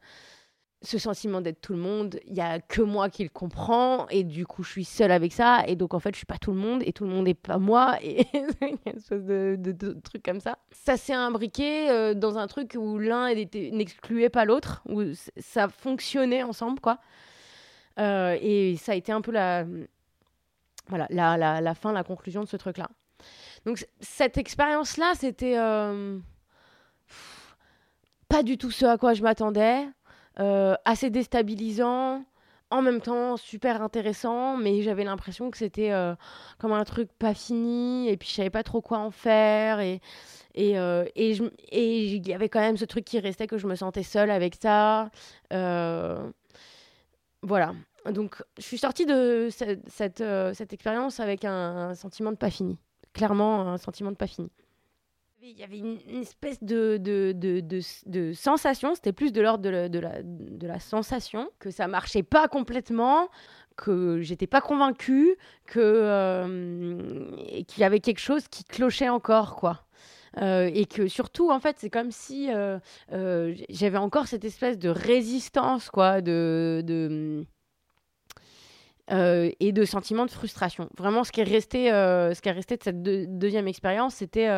ce 0.86 0.98
sentiment 0.98 1.42
d'être 1.42 1.62
tout 1.62 1.74
le 1.74 1.80
monde, 1.80 2.20
il 2.28 2.36
y 2.36 2.42
a 2.42 2.60
que 2.60 2.82
moi 2.82 3.10
qui 3.10 3.24
le 3.24 3.30
comprends 3.30 4.08
et 4.10 4.24
du 4.24 4.46
coup 4.46 4.64
je 4.64 4.72
suis 4.72 4.86
seule 4.86 5.12
avec 5.12 5.34
ça 5.34 5.64
et 5.68 5.76
donc 5.76 5.94
en 5.94 6.00
fait 6.00 6.14
je 6.14 6.18
suis 6.18 6.26
pas 6.26 6.38
tout 6.38 6.52
le 6.52 6.58
monde 6.58 6.82
et 6.86 6.94
tout 6.94 7.04
le 7.04 7.10
monde 7.10 7.26
n'est 7.26 7.34
pas 7.34 7.58
moi 7.58 7.98
et 8.04 8.28
il 8.62 8.78
y 8.86 9.72
de, 9.72 10.00
truc 10.02 10.24
comme 10.24 10.40
ça. 10.40 10.58
Ça 10.72 10.98
s'est 10.98 11.14
imbriqué 11.14 11.90
euh, 11.90 12.14
dans 12.14 12.38
un 12.38 12.48
truc 12.48 12.76
où 12.78 12.98
l'un 13.00 13.34
n'excluait 13.34 14.30
pas 14.30 14.46
l'autre, 14.46 14.82
où 14.88 15.04
ça 15.38 15.68
fonctionnait 15.68 16.44
ensemble 16.44 16.80
quoi. 16.80 17.00
Euh, 18.00 18.38
et 18.42 18.76
ça 18.78 18.92
a 18.92 18.96
été 18.96 19.12
un 19.12 19.22
peu 19.22 19.32
la 19.32 19.66
voilà 20.88 21.08
la, 21.10 21.74
fin, 21.74 21.94
la 21.94 22.04
conclusion 22.04 22.44
de 22.44 22.48
ce 22.48 22.58
truc 22.58 22.78
là. 22.78 22.90
Donc 23.66 23.86
cette 24.00 24.38
expérience 24.38 24.98
là 24.98 25.14
c'était 25.16 25.58
euh, 25.58 26.20
pas 28.28 28.44
du 28.44 28.58
tout 28.58 28.72
ce 28.72 28.86
à 28.86 28.98
quoi 28.98 29.14
je 29.14 29.24
m'attendais. 29.24 29.88
Euh, 30.40 30.76
assez 30.84 31.10
déstabilisant, 31.10 32.26
en 32.70 32.82
même 32.82 33.00
temps 33.00 33.38
super 33.38 33.82
intéressant, 33.82 34.58
mais 34.58 34.82
j'avais 34.82 35.06
l'impression 35.06 35.50
que 35.50 35.58
c'était 35.58 35.92
euh, 35.94 36.14
comme 36.58 36.74
un 36.74 36.84
truc 36.84 37.10
pas 37.18 37.34
fini, 37.34 38.10
et 38.10 38.18
puis 38.18 38.28
je 38.28 38.34
savais 38.36 38.50
pas 38.50 38.64
trop 38.64 38.82
quoi 38.82 38.98
en 38.98 39.12
faire, 39.12 39.80
et 39.80 40.02
et 40.54 40.78
euh, 40.78 41.06
et 41.16 41.32
il 42.16 42.28
y 42.28 42.34
avait 42.34 42.50
quand 42.50 42.60
même 42.60 42.76
ce 42.76 42.84
truc 42.86 43.06
qui 43.06 43.20
restait 43.20 43.48
que 43.48 43.58
je 43.58 43.66
me 43.68 43.76
sentais 43.76 44.04
seule 44.04 44.30
avec 44.30 44.56
ça. 44.62 45.10
voilà. 47.42 47.74
Donc 48.12 48.44
je 48.58 48.64
suis 48.64 48.78
sortie 48.78 49.06
de 49.06 49.48
cette, 49.52 49.90
cette, 49.90 50.24
cette 50.54 50.74
expérience 50.74 51.20
avec 51.20 51.46
un 51.46 51.96
sentiment 51.96 52.32
de 52.32 52.38
pas 52.38 52.52
fini. 52.52 52.78
Clairement, 53.14 53.62
un 53.62 53.78
sentiment 53.78 54.12
de 54.12 54.18
pas 54.18 54.28
fini. 54.28 54.52
Il 55.48 55.60
y 55.60 55.64
avait 55.64 55.78
une, 55.78 56.00
espèce 56.10 56.64
de, 56.64 56.98
de, 56.98 57.32
de, 57.32 57.62
de 58.08 58.34
sensation, 58.34 58.96
c'était 58.96 59.14
plus 59.14 59.32
de 59.32 59.42
l'ordre 59.42 59.62
de, 59.62 59.70
la, 60.00 60.24
de 60.24 60.68
la 60.68 60.80
sensation, 60.80 61.52
que 61.60 61.70
ça 61.70 61.88
marchait 61.88 62.24
pas 62.24 62.48
complètement, 62.48 63.30
que 63.76 64.22
j'étais 64.22 64.48
pas 64.48 64.60
convaincue, 64.60 65.38
que 65.68 65.80
euh, 65.80 67.64
qu'il 67.68 67.80
y 67.80 67.84
avait 67.84 68.00
quelque 68.00 68.22
chose 68.22 68.48
qui 68.48 68.64
clochait 68.64 69.10
encore, 69.10 69.56
quoi. 69.56 69.86
Euh, 70.42 70.72
et 70.74 70.88
que 70.88 71.08
surtout, 71.08 71.52
en 71.52 71.60
fait, 71.60 71.76
c'est 71.78 71.92
comme 71.92 72.10
si 72.10 72.50
euh, 72.52 72.80
j'avais 73.70 74.00
encore 74.00 74.26
cette 74.26 74.46
espèce 74.46 74.80
de 74.80 74.90
résistance, 74.90 75.92
quoi, 75.92 76.22
de, 76.22 76.82
de 76.84 77.46
et 79.60 79.72
de 79.72 79.86
sentiment 79.86 80.26
de 80.26 80.32
frustration. 80.32 80.90
Vraiment, 80.98 81.24
ce 81.24 81.32
qui 81.32 81.42
est 81.42 81.44
resté, 81.44 81.90
ce 81.90 82.42
qui 82.42 82.50
est 82.50 82.52
resté 82.52 82.78
de 82.78 82.84
cette 82.84 83.04
deuxième 83.04 83.68
expérience, 83.68 84.16
c'était 84.16 84.50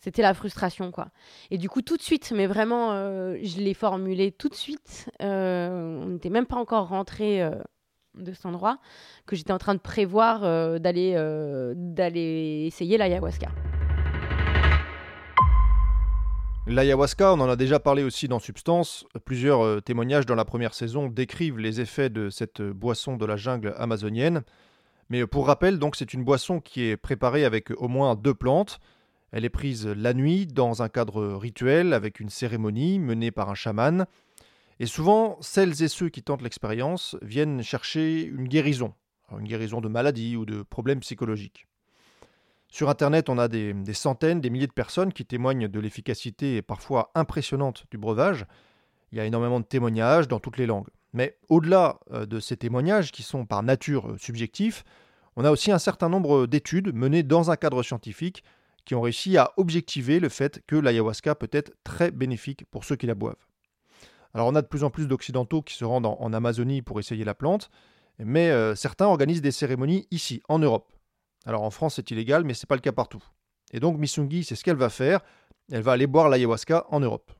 c'était 0.00 0.22
la 0.22 0.34
frustration, 0.34 0.90
quoi. 0.90 1.08
Et 1.50 1.58
du 1.58 1.68
coup, 1.68 1.82
tout 1.82 1.96
de 1.96 2.02
suite, 2.02 2.32
mais 2.34 2.46
vraiment, 2.46 2.92
euh, 2.92 3.36
je 3.42 3.58
l'ai 3.58 3.74
formulé 3.74 4.30
tout 4.30 4.48
de 4.48 4.54
suite. 4.54 5.10
Euh, 5.22 6.00
on 6.02 6.06
n'était 6.06 6.30
même 6.30 6.46
pas 6.46 6.56
encore 6.56 6.88
rentré 6.88 7.42
euh, 7.42 7.50
de 8.14 8.32
cet 8.32 8.46
endroit 8.46 8.78
que 9.26 9.36
j'étais 9.36 9.52
en 9.52 9.58
train 9.58 9.74
de 9.74 9.80
prévoir 9.80 10.40
d'aller 10.80 11.14
d'aller 11.74 12.64
essayer 12.66 12.96
l'ayahuasca. 12.96 13.48
L'ayahuasca, 16.66 17.34
on 17.34 17.40
en 17.40 17.48
a 17.48 17.56
déjà 17.56 17.78
parlé 17.78 18.02
aussi 18.02 18.26
dans 18.26 18.38
Substance. 18.38 19.04
Plusieurs 19.24 19.82
témoignages 19.82 20.24
dans 20.24 20.34
la 20.34 20.46
première 20.46 20.72
saison 20.72 21.08
décrivent 21.08 21.58
les 21.58 21.80
effets 21.80 22.08
de 22.08 22.30
cette 22.30 22.62
boisson 22.62 23.16
de 23.16 23.26
la 23.26 23.36
jungle 23.36 23.74
amazonienne. 23.76 24.44
Mais 25.10 25.26
pour 25.26 25.46
rappel, 25.46 25.78
donc 25.78 25.94
c'est 25.94 26.14
une 26.14 26.24
boisson 26.24 26.60
qui 26.60 26.84
est 26.84 26.96
préparée 26.96 27.44
avec 27.44 27.70
au 27.70 27.88
moins 27.88 28.14
deux 28.16 28.34
plantes. 28.34 28.80
Elle 29.32 29.44
est 29.44 29.50
prise 29.50 29.86
la 29.86 30.14
nuit 30.14 30.46
dans 30.46 30.82
un 30.82 30.88
cadre 30.88 31.34
rituel 31.34 31.92
avec 31.92 32.20
une 32.20 32.30
cérémonie 32.30 32.98
menée 32.98 33.30
par 33.30 33.50
un 33.50 33.54
chaman. 33.54 34.06
Et 34.78 34.86
souvent, 34.86 35.38
celles 35.40 35.82
et 35.82 35.88
ceux 35.88 36.08
qui 36.08 36.22
tentent 36.22 36.42
l'expérience 36.42 37.16
viennent 37.22 37.62
chercher 37.62 38.22
une 38.22 38.46
guérison, 38.46 38.94
une 39.32 39.46
guérison 39.46 39.80
de 39.80 39.88
maladie 39.88 40.36
ou 40.36 40.44
de 40.44 40.62
problèmes 40.62 41.00
psychologiques. 41.00 41.66
Sur 42.68 42.90
Internet, 42.90 43.28
on 43.28 43.38
a 43.38 43.48
des, 43.48 43.74
centaines, 43.94 44.40
des 44.40 44.50
milliers 44.50 44.66
de 44.66 44.72
personnes 44.72 45.12
qui 45.12 45.24
témoignent 45.24 45.68
de 45.68 45.80
l'efficacité 45.80 46.62
parfois 46.62 47.10
impressionnante 47.14 47.84
du 47.90 47.96
breuvage. 47.96 48.44
Il 49.12 49.18
y 49.18 49.20
a 49.20 49.24
énormément 49.24 49.60
de 49.60 49.64
témoignages 49.64 50.28
dans 50.28 50.40
toutes 50.40 50.58
les 50.58 50.66
langues. 50.66 50.88
Mais 51.12 51.38
au-delà 51.48 52.00
euh, 52.12 52.26
de 52.26 52.40
ces 52.40 52.56
témoignages 52.56 53.12
qui 53.12 53.22
sont 53.22 53.46
par 53.46 53.62
nature 53.62 54.10
euh, 54.10 54.18
subjectifs, 54.18 54.84
on 55.36 55.44
a 55.44 55.50
aussi 55.50 55.70
un 55.70 55.78
certain 55.78 56.08
nombre 56.08 56.46
d'études 56.46 56.92
menées 56.94 57.22
dans 57.22 57.50
un 57.50 57.56
cadre 57.56 57.82
scientifique 57.82 58.42
qui 58.86 58.94
ont 58.94 59.02
réussi 59.02 59.36
à 59.36 59.52
objectiver 59.58 60.20
le 60.20 60.30
fait 60.30 60.62
que 60.66 60.76
l'ayahuasca 60.76 61.34
peut 61.34 61.50
être 61.52 61.72
très 61.84 62.10
bénéfique 62.10 62.64
pour 62.70 62.84
ceux 62.84 62.96
qui 62.96 63.06
la 63.06 63.14
boivent. 63.14 63.44
Alors 64.32 64.46
on 64.46 64.54
a 64.54 64.62
de 64.62 64.66
plus 64.66 64.84
en 64.84 64.90
plus 64.90 65.08
d'Occidentaux 65.08 65.60
qui 65.60 65.74
se 65.74 65.84
rendent 65.84 66.06
en, 66.06 66.32
Amazonie 66.32 66.82
pour 66.82 67.00
essayer 67.00 67.24
la 67.24 67.34
plante, 67.34 67.70
mais 68.18 68.50
euh, 68.50 68.74
certains 68.74 69.06
organisent 69.06 69.42
des 69.42 69.50
cérémonies 69.50 70.06
ici, 70.10 70.42
en 70.48 70.58
Europe. 70.58 70.92
Alors 71.44 71.62
en 71.62 71.70
France 71.70 71.96
c'est 71.96 72.10
illégal, 72.10 72.44
mais 72.44 72.54
ce 72.54 72.64
n'est 72.64 72.68
pas 72.68 72.76
le 72.76 72.80
cas 72.80 72.92
partout. 72.92 73.22
Et 73.72 73.80
donc 73.80 73.98
Missungi, 73.98 74.44
c'est 74.44 74.54
ce 74.54 74.62
qu'elle 74.62 74.76
va 74.76 74.88
faire, 74.88 75.20
elle 75.70 75.82
va 75.82 75.92
aller 75.92 76.06
boire 76.06 76.28
l'ayahuasca 76.28 76.86
en 76.90 77.00
Europe. 77.00 77.32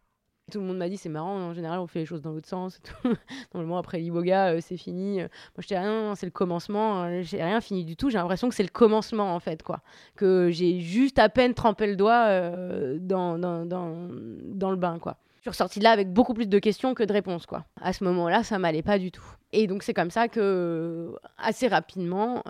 Tout 0.53 0.61
le 0.61 0.67
monde 0.67 0.77
m'a 0.77 0.89
dit 0.89 0.97
c'est 0.97 1.09
marrant, 1.09 1.35
en 1.35 1.55
général 1.55 1.81
on 1.81 1.89
fait 1.89 1.99
les 1.99 2.07
choses 2.07 2.23
dans 2.23 2.31
l'autre 2.31 2.47
sens. 2.47 2.81
Normalement 3.53 3.79
après 3.79 3.99
l'iboga 3.99 4.53
euh, 4.53 4.61
c'est 4.63 4.77
fini. 4.77 5.17
Moi 5.19 5.29
je 5.59 5.67
dis 5.67 5.77
rien, 5.77 6.15
c'est 6.15 6.27
le 6.27 6.31
commencement. 6.31 7.03
Euh, 7.03 7.23
j'ai 7.23 7.43
rien 7.43 7.61
fini 7.61 7.85
du 7.85 7.97
tout. 7.97 8.11
J'ai 8.11 8.19
l'impression 8.19 8.49
que 8.49 8.55
c'est 8.55 8.63
le 8.63 8.69
commencement 8.69 9.35
en 9.35 9.41
fait 9.41 9.65
quoi. 9.65 9.81
Que 10.15 10.49
j'ai 10.53 10.79
juste 10.79 11.19
à 11.19 11.29
peine 11.29 11.53
trempé 11.53 11.89
le 11.89 11.97
doigt 11.97 12.27
euh, 12.29 12.97
dans, 13.01 13.41
dans, 13.41 13.67
dans, 13.67 14.09
dans, 14.45 14.71
le 14.71 14.77
bain 14.77 15.01
quoi. 15.01 15.17
Je 15.39 15.41
suis 15.41 15.51
ressortie 15.51 15.81
de 15.81 15.85
là 15.85 15.91
avec 15.91 16.13
beaucoup 16.13 16.33
plus 16.33 16.49
de 16.49 16.59
questions 16.61 16.95
que 16.95 17.03
de 17.03 17.13
réponses 17.13 17.45
quoi. 17.45 17.65
À 17.81 17.93
ce 17.93 18.05
moment-là 18.05 18.45
ça 18.45 18.61
m'allait 18.61 18.83
pas 18.83 19.01
du 19.01 19.11
tout. 19.11 19.27
Et 19.53 19.67
donc 19.67 19.83
c'est 19.83 19.95
comme 19.95 20.13
ça 20.13 20.29
que 20.29 21.13
assez 21.39 21.67
rapidement 21.67 22.45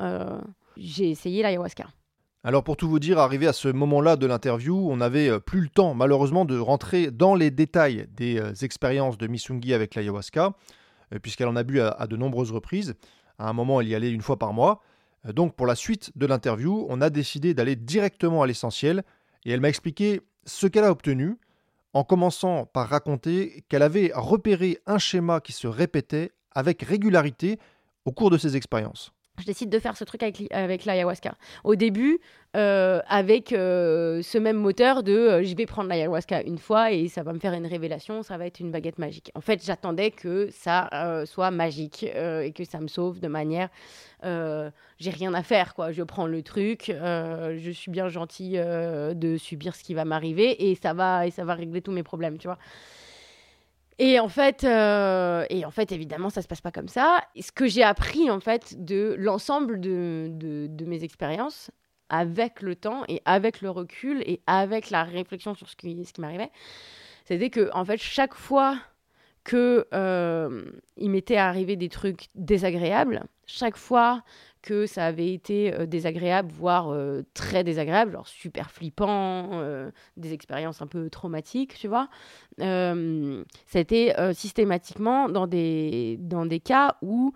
j'ai 0.77 1.09
essayé 1.09 1.43
l'ayahuasca. 1.43 1.87
Alors 2.47 2.63
pour 2.63 2.77
tout 2.77 2.89
vous 2.89 3.01
dire, 3.01 3.19
arrivé 3.19 3.49
à 3.49 3.53
ce 3.53 3.67
moment-là 3.67 4.15
de 4.15 4.25
l'interview, 4.25 4.89
on 4.89 4.99
n'avait 4.99 5.29
euh, 5.29 5.41
plus 5.41 5.63
le 5.63 5.69
temps 5.69 5.95
malheureusement 5.95 6.45
de 6.45 6.57
rentrer 6.57 7.11
dans 7.11 7.35
les 7.35 7.51
détails 7.51 8.07
des 8.13 8.39
euh, 8.39 8.55
expériences 8.63 9.19
de 9.19 9.27
Missungi 9.27 9.75
avec 9.75 9.97
l'ayahuasca, 9.97 10.53
euh, 11.13 11.19
puisqu'elle 11.19 11.49
en 11.49 11.57
a 11.57 11.65
bu 11.65 11.81
à, 11.81 12.07
de 12.07 12.17
nombreuses 12.17 12.53
reprises. 12.53 12.95
À 13.41 13.49
un 13.49 13.53
moment, 13.53 13.81
elle 13.81 13.89
y 13.89 13.97
allait 13.97 14.13
une 14.13 14.23
fois 14.23 14.39
par 14.39 14.53
mois. 14.53 14.81
Donc 15.25 15.57
pour 15.57 15.67
la 15.67 15.75
suite 15.75 16.13
de 16.15 16.25
l'interview, 16.25 16.87
on 16.89 17.01
a 17.01 17.11
décidé 17.11 17.53
d'aller 17.53 17.75
directement 17.75 18.45
à 18.45 18.47
l'essentiel, 18.47 19.03
et 19.45 19.51
elle 19.51 19.61
m'a 19.61 19.69
expliqué 19.69 20.21
ce 20.45 20.69
qu'elle 20.69 20.85
a 20.85 20.93
obtenu, 20.93 21.41
en 21.95 22.05
commençant 22.05 22.65
par 22.65 22.89
raconter 22.89 23.65
qu'elle 23.69 23.83
avait 23.83 24.13
repéré 24.15 24.79
un 24.87 24.99
schéma 24.99 25.41
qui 25.41 25.51
se 25.51 25.67
répétait 25.67 26.31
avec 26.53 26.83
régularité 26.83 27.59
au 28.05 28.13
cours 28.13 28.31
de 28.31 28.39
ses 28.39 28.57
expériences. 28.57 29.16
Je 29.39 29.47
décide 29.47 29.71
de 29.71 29.79
faire 29.79 29.97
ce 29.97 30.05
truc 30.05 30.23
avec, 30.23 30.51
avec 30.53 30.85
l'ayahuasca. 30.85 31.35
Au 31.65 31.75
début, 31.75 32.21
euh, 32.57 33.01
avec 33.07 33.53
euh, 33.53 34.23
ce 34.23 34.39
même 34.39 34.57
moteur 34.57 35.03
de 35.03 35.13
euh, 35.13 35.43
je 35.43 35.55
vais 35.55 35.67
prendre 35.67 35.91
l'ayahuasca 35.91 36.43
une 36.43 36.57
fois 36.57 36.91
et 36.91 37.07
ça 37.09 37.23
va 37.23 37.35
me 37.35 37.39
faire 37.39 37.53
une 37.53 37.67
révélation, 37.67 38.23
ça 38.23 38.39
va 38.39 38.47
être 38.47 38.61
une 38.61 38.71
baguette 38.71 38.99
magique. 38.99 39.31
En 39.35 39.43
fait, 39.43 39.63
j'attendais 39.63 40.11
que 40.11 40.49
ça 40.51 41.25
soit 41.27 41.51
magique 41.51 42.05
et 42.05 42.53
que 42.53 42.65
ça 42.65 42.81
me 42.81 42.89
sauve 42.89 43.21
de 43.21 43.29
manière 43.29 43.69
j'ai 44.23 45.11
rien 45.11 45.35
à 45.35 45.43
faire 45.43 45.75
quoi. 45.75 45.93
Je 45.93 46.03
prends 46.03 46.27
le 46.27 46.43
truc, 46.43 46.87
je 46.91 47.71
suis 47.73 47.91
bien 47.91 48.09
gentil 48.09 48.53
de 48.53 49.37
subir 49.37 49.75
ce 49.75 49.85
qui 49.85 49.95
va 49.95 50.05
m'arriver 50.05 50.71
et 50.71 50.75
ça 50.75 50.95
va 50.95 51.27
et 51.27 51.31
ça 51.31 51.45
va 51.45 51.55
régler 51.55 51.83
tous 51.83 51.93
mes 51.93 52.03
problèmes, 52.03 52.39
tu 52.39 52.49
vois. 52.49 52.59
Et 53.99 54.21
en 54.21 54.29
fait, 54.29 54.65
euh, 54.65 55.47
et 55.49 55.65
en 55.65 55.71
fait, 55.71 55.91
évidemment, 55.91 56.29
ça 56.29 56.43
se 56.43 56.49
passe 56.49 56.61
pas 56.61 56.71
comme 56.71 56.89
ça. 56.89 57.21
ce 57.41 57.51
que 57.51 57.67
j'ai 57.67 57.83
appris 57.83 58.31
en 58.31 58.41
fait 58.41 58.85
de 58.85 59.15
l'ensemble 59.19 59.81
de, 59.81 60.29
de, 60.31 60.85
mes 60.85 61.03
expériences, 61.03 61.71
avec 62.09 62.61
le 62.61 62.77
temps 62.77 63.05
et 63.09 63.23
avec 63.25 63.63
le 63.63 63.71
recul 63.71 64.23
et 64.27 64.41
avec 64.47 64.91
la 64.91 65.03
réflexion 65.03 65.55
sur 65.55 65.69
ce 65.69 65.77
qui, 65.77 65.97
m'arrivait, 66.19 66.51
c'était 67.25 67.51
que 67.51 67.71
en 67.73 67.85
fait, 67.85 67.97
chaque 67.99 68.35
fois 68.35 68.79
que 69.45 69.87
euh, 69.95 70.65
il 70.97 71.11
m'était 71.11 71.37
arrivé 71.37 71.77
des 71.77 71.89
trucs 71.89 72.27
désagréables, 72.35 73.25
chaque 73.47 73.77
fois 73.77 74.23
que 74.67 74.87
ça 74.87 75.07
avait 75.07 75.33
été 75.33 75.73
euh, 75.73 75.87
désagréable, 75.87 76.51
voire 76.53 76.91
euh, 76.91 77.23
très 77.35 77.63
désagréable, 77.63 78.13
genre 78.13 78.27
super 78.27 78.71
flippant, 78.71 79.51
euh, 79.53 79.93
des 80.17 80.33
expériences 80.33 80.83
un 80.83 80.89
peu 80.89 81.09
traumatiques, 81.09 81.75
tu 81.79 81.87
vois. 81.87 82.09
C'était 83.67 84.15
systématiquement 84.35 85.29
dans 85.29 85.47
des, 85.47 86.17
dans 86.21 86.47
des 86.47 86.59
cas 86.59 86.97
où 87.01 87.33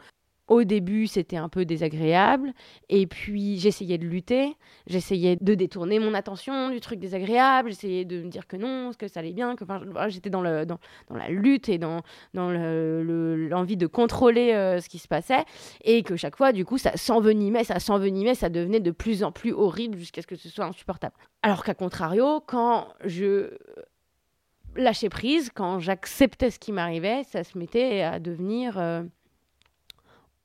au 0.50 0.64
début, 0.64 1.06
c'était 1.06 1.36
un 1.36 1.48
peu 1.48 1.64
désagréable. 1.64 2.52
Et 2.88 3.06
puis, 3.06 3.56
j'essayais 3.58 3.98
de 3.98 4.04
lutter. 4.04 4.56
J'essayais 4.88 5.36
de 5.40 5.54
détourner 5.54 6.00
mon 6.00 6.12
attention 6.12 6.70
du 6.70 6.80
truc 6.80 6.98
désagréable. 6.98 7.70
J'essayais 7.70 8.04
de 8.04 8.20
me 8.22 8.28
dire 8.28 8.48
que 8.48 8.56
non, 8.56 8.90
que 8.98 9.06
ça 9.06 9.20
allait 9.20 9.32
bien. 9.32 9.54
Que, 9.54 9.64
j'étais 10.08 10.28
dans, 10.28 10.42
dans, 10.42 10.80
dans, 11.08 11.16
la 11.16 11.28
lutte 11.28 11.68
et 11.68 11.78
dans, 11.78 12.02
dans 12.34 12.50
l'envie 12.50 13.76
de 13.76 13.86
contrôler 13.86 14.52
euh, 14.52 14.80
ce 14.80 14.88
qui 14.88 14.98
se 14.98 15.06
passait. 15.06 15.44
Et 15.84 16.02
que 16.02 16.16
chaque 16.16 16.36
fois, 16.36 16.50
du 16.50 16.64
coup, 16.64 16.78
ça 16.78 16.96
s'envenimait, 16.96 17.62
ça 17.62 17.78
s'envenimait, 17.78 18.34
ça 18.34 18.48
devenait 18.48 18.80
de 18.80 18.90
plus 18.90 19.22
en 19.22 19.30
plus 19.30 19.52
horrible 19.52 19.98
jusqu'à 19.98 20.20
ce 20.20 20.26
que 20.26 20.34
ce 20.34 20.48
soit 20.48 20.64
insupportable. 20.64 21.14
Alors 21.42 21.62
qu'à 21.62 21.74
contrario, 21.74 22.40
quand 22.44 22.88
je 23.04 23.50
lâchais 24.74 25.10
prise, 25.10 25.50
quand 25.54 25.78
j'acceptais 25.78 26.50
ce 26.50 26.58
qui 26.58 26.72
m'arrivait, 26.72 27.22
ça 27.22 27.44
se 27.44 27.56
mettait 27.56 28.02
à 28.02 28.18
devenir... 28.18 28.76
Euh, 28.78 29.04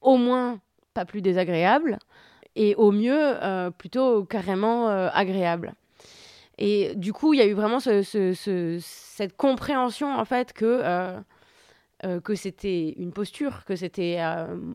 au 0.06 0.18
moins 0.18 0.62
pas 0.94 1.04
plus 1.04 1.22
désagréable 1.22 2.00
et 2.56 2.76
au 2.76 2.92
mieux 2.92 3.20
euh, 3.20 3.70
plutôt 3.72 4.24
carrément 4.24 4.90
euh, 4.90 5.10
agréable. 5.14 5.74
Et 6.58 6.96
du 6.96 7.12
coup, 7.12 7.34
il 7.34 7.40
y 7.40 7.42
a 7.42 7.46
eu 7.46 7.54
vraiment 7.54 7.80
cette 7.82 9.36
compréhension 9.36 10.18
en 10.18 10.24
fait 10.24 10.54
que 10.54 10.82
euh, 10.84 11.20
que 12.24 12.36
c'était 12.36 12.94
une 12.98 13.12
posture, 13.12 13.66
que 13.66 13.76
c'était 13.76 14.20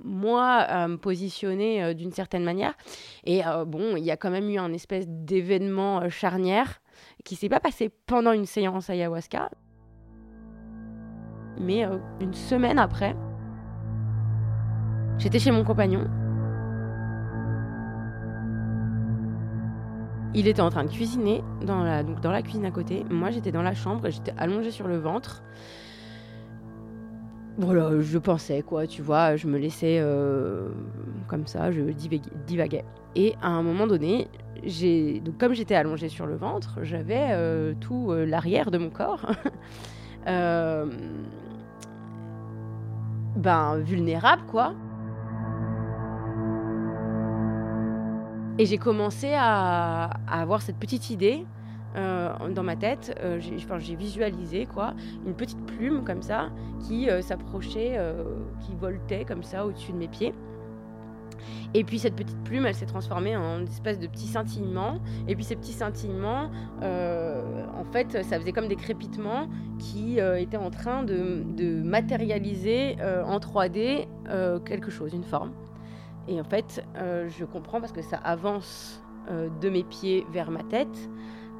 moi 0.02 0.56
à 0.56 0.88
me 0.88 0.96
positionner 0.96 1.94
d'une 1.94 2.10
certaine 2.10 2.42
manière. 2.42 2.74
Et 3.24 3.42
bon, 3.66 3.94
il 3.96 4.02
y 4.02 4.10
a 4.10 4.16
quand 4.16 4.30
même 4.30 4.50
eu 4.50 4.58
un 4.58 4.72
espèce 4.72 5.04
d'événement 5.06 6.08
charnière 6.08 6.80
qui 7.24 7.36
s'est 7.36 7.48
pas 7.48 7.60
passé 7.60 7.88
pendant 8.06 8.32
une 8.32 8.46
séance 8.46 8.90
ayahuasca, 8.90 9.50
mais 11.60 11.84
une 12.20 12.34
semaine 12.34 12.80
après. 12.80 13.14
J'étais 15.20 15.38
chez 15.38 15.50
mon 15.50 15.64
compagnon. 15.64 16.06
Il 20.32 20.48
était 20.48 20.62
en 20.62 20.70
train 20.70 20.84
de 20.84 20.90
cuisiner 20.90 21.44
dans 21.62 21.82
la, 21.82 22.02
donc 22.02 22.22
dans 22.22 22.30
la 22.30 22.40
cuisine 22.40 22.64
à 22.64 22.70
côté. 22.70 23.04
Moi, 23.10 23.30
j'étais 23.30 23.52
dans 23.52 23.60
la 23.60 23.74
chambre 23.74 24.06
et 24.06 24.10
j'étais 24.12 24.32
allongée 24.38 24.70
sur 24.70 24.88
le 24.88 24.96
ventre. 24.96 25.42
Voilà, 27.58 28.00
je 28.00 28.16
pensais 28.16 28.62
quoi, 28.62 28.86
tu 28.86 29.02
vois, 29.02 29.36
je 29.36 29.46
me 29.46 29.58
laissais 29.58 29.98
euh, 30.00 30.70
comme 31.28 31.46
ça, 31.46 31.70
je 31.70 31.82
divaguais. 32.46 32.86
Et 33.14 33.34
à 33.42 33.48
un 33.48 33.62
moment 33.62 33.86
donné, 33.86 34.28
donc 35.22 35.36
comme 35.36 35.52
j'étais 35.52 35.74
allongée 35.74 36.08
sur 36.08 36.24
le 36.24 36.36
ventre, 36.36 36.78
j'avais 36.82 37.28
euh, 37.32 37.74
tout 37.78 38.10
euh, 38.10 38.24
l'arrière 38.24 38.70
de 38.70 38.78
mon 38.78 38.88
corps. 38.88 39.26
ben 43.36 43.78
vulnérable 43.78 44.42
quoi. 44.50 44.74
Et 48.60 48.66
j'ai 48.66 48.76
commencé 48.76 49.32
à, 49.32 50.10
avoir 50.28 50.60
cette 50.60 50.76
petite 50.76 51.08
idée 51.08 51.46
euh, 51.96 52.28
dans 52.50 52.62
ma 52.62 52.76
tête. 52.76 53.18
Euh, 53.24 53.40
j'ai 53.40 53.96
visualisé 53.96 54.66
quoi, 54.66 54.92
une 55.24 55.32
petite 55.32 55.64
plume 55.64 56.04
comme 56.04 56.20
ça 56.20 56.50
qui 56.86 57.08
euh, 57.08 57.22
s'approchait, 57.22 57.98
qui 58.60 58.74
voltait 58.74 59.24
comme 59.24 59.42
ça 59.42 59.64
au-dessus 59.64 59.92
de 59.92 59.96
mes 59.96 60.08
pieds. 60.08 60.34
Et 61.72 61.84
puis 61.84 61.98
cette 61.98 62.16
petite 62.16 62.36
plume, 62.44 62.66
elle 62.66 62.74
s'est 62.74 62.84
transformée 62.84 63.34
en 63.34 63.60
une 63.60 63.66
espèce 63.66 63.98
de 63.98 64.06
petit 64.06 64.26
scintillement. 64.26 65.00
Et 65.26 65.34
puis 65.34 65.44
ces 65.44 65.56
petits 65.56 65.72
scintillements, 65.72 66.50
en 66.82 67.84
fait, 67.92 68.22
ça 68.24 68.38
faisait 68.38 68.52
comme 68.52 68.68
des 68.68 68.76
crépitements 68.76 69.48
qui 69.78 70.18
étaient 70.18 70.58
en 70.58 70.70
train 70.70 71.02
de 71.02 71.82
matérialiser 71.82 72.98
en 73.24 73.38
3D 73.38 74.06
quelque 74.66 74.90
chose, 74.90 75.14
une 75.14 75.24
forme. 75.24 75.52
Et 76.28 76.40
en 76.40 76.44
fait, 76.44 76.84
euh, 76.96 77.28
je 77.28 77.44
comprends 77.44 77.80
parce 77.80 77.92
que 77.92 78.02
ça 78.02 78.16
avance 78.18 79.02
euh, 79.30 79.48
de 79.60 79.68
mes 79.68 79.82
pieds 79.82 80.26
vers 80.30 80.50
ma 80.50 80.62
tête, 80.62 81.10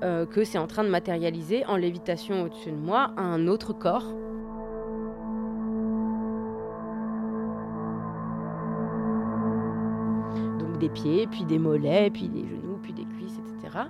euh, 0.03 0.27
que 0.27 0.45
c'est 0.45 0.59
en 0.59 0.67
train 0.67 0.85
de 0.85 0.89
matérialiser 0.89 1.65
en 1.67 1.77
lévitation 1.77 2.43
au-dessus 2.43 2.71
de 2.71 2.77
moi 2.77 3.13
un 3.17 3.47
autre 3.47 3.73
corps. 3.73 4.07
Donc 10.59 10.79
des 10.79 10.89
pieds, 10.89 11.27
puis 11.27 11.45
des 11.45 11.59
mollets, 11.59 12.11
puis 12.11 12.29
des 12.29 12.47
genoux, 12.47 12.79
puis 12.83 12.93
des 12.93 13.05
cuisses, 13.05 13.39
etc. 13.39 13.85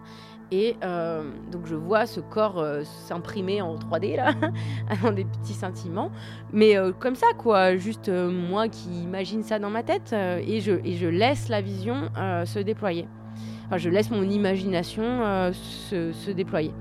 Et 0.52 0.76
euh, 0.82 1.30
donc 1.52 1.66
je 1.66 1.76
vois 1.76 2.06
ce 2.06 2.18
corps 2.18 2.58
euh, 2.58 2.82
s'imprimer 2.84 3.62
en 3.62 3.76
3D 3.76 4.16
là, 4.16 4.32
dans 5.02 5.12
des 5.12 5.24
petits 5.24 5.54
sentiments. 5.54 6.10
Mais 6.52 6.76
euh, 6.76 6.92
comme 6.92 7.14
ça, 7.14 7.28
quoi, 7.38 7.76
juste 7.76 8.10
moi 8.10 8.68
qui 8.68 8.88
imagine 9.02 9.42
ça 9.44 9.58
dans 9.58 9.70
ma 9.70 9.82
tête 9.82 10.12
et, 10.12 10.60
je, 10.60 11.06
laisse 11.06 11.48
la 11.48 11.60
vision 11.60 12.10
se 12.44 12.58
déployer. 12.58 13.06
Enfin, 13.66 13.78
je 13.78 13.88
laisse 13.88 14.10
mon 14.10 14.28
imagination 14.28 15.52
se 15.52 16.30
déployer. 16.30 16.72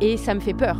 Et 0.00 0.16
ça 0.16 0.34
me 0.34 0.40
fait 0.40 0.54
peur. 0.54 0.76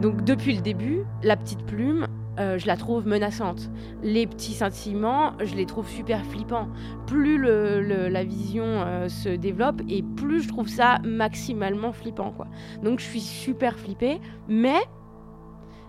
Donc 0.00 0.24
depuis 0.24 0.54
le 0.54 0.62
début, 0.62 1.04
la 1.22 1.36
petite 1.36 1.64
plume, 1.66 2.06
euh, 2.40 2.58
je 2.58 2.66
la 2.66 2.76
trouve 2.76 3.06
menaçante. 3.06 3.70
Les 4.02 4.26
petits 4.26 4.54
sentiments, 4.54 5.32
je 5.42 5.54
les 5.54 5.66
trouve 5.66 5.86
super 5.88 6.24
flippants. 6.24 6.68
Plus 7.06 7.38
la 7.38 8.24
vision 8.24 8.64
euh, 8.64 9.08
se 9.08 9.28
développe 9.28 9.82
et 9.88 10.02
plus 10.02 10.42
je 10.42 10.48
trouve 10.48 10.68
ça 10.68 11.00
maximalement 11.04 11.92
flippant. 11.92 12.32
Quoi. 12.32 12.46
Donc 12.82 13.00
je 13.00 13.04
suis 13.04 13.20
super 13.20 13.78
flippée, 13.78 14.20
mais 14.48 14.78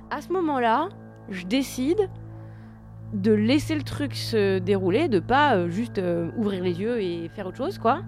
à 0.10 0.22
ce 0.22 0.34
moment-là, 0.34 0.90
je 1.30 1.46
décide 1.46 2.10
de 3.14 3.32
laisser 3.32 3.76
le 3.76 3.84
truc 3.84 4.16
se 4.16 4.60
dérouler, 4.60 5.08
de 5.08 5.20
pas 5.20 5.56
euh, 5.56 5.70
juste 5.70 6.02
ouvrir 6.38 6.64
les 6.64 6.82
yeux 6.82 7.02
et 7.02 7.30
faire 7.30 7.48
autre 7.48 7.58
chose, 7.58 7.78
quoi. 7.78 8.02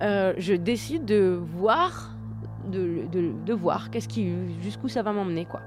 je 0.00 0.54
décide 0.54 1.04
de 1.04 1.40
voir, 1.56 2.16
de, 2.70 3.06
de 3.44 3.52
voir 3.52 3.90
qu'est-ce 3.90 4.08
qui, 4.08 4.32
jusqu'où 4.60 4.88
ça 4.88 5.02
va 5.02 5.12
m'emmener, 5.12 5.46
quoi. 5.46 5.62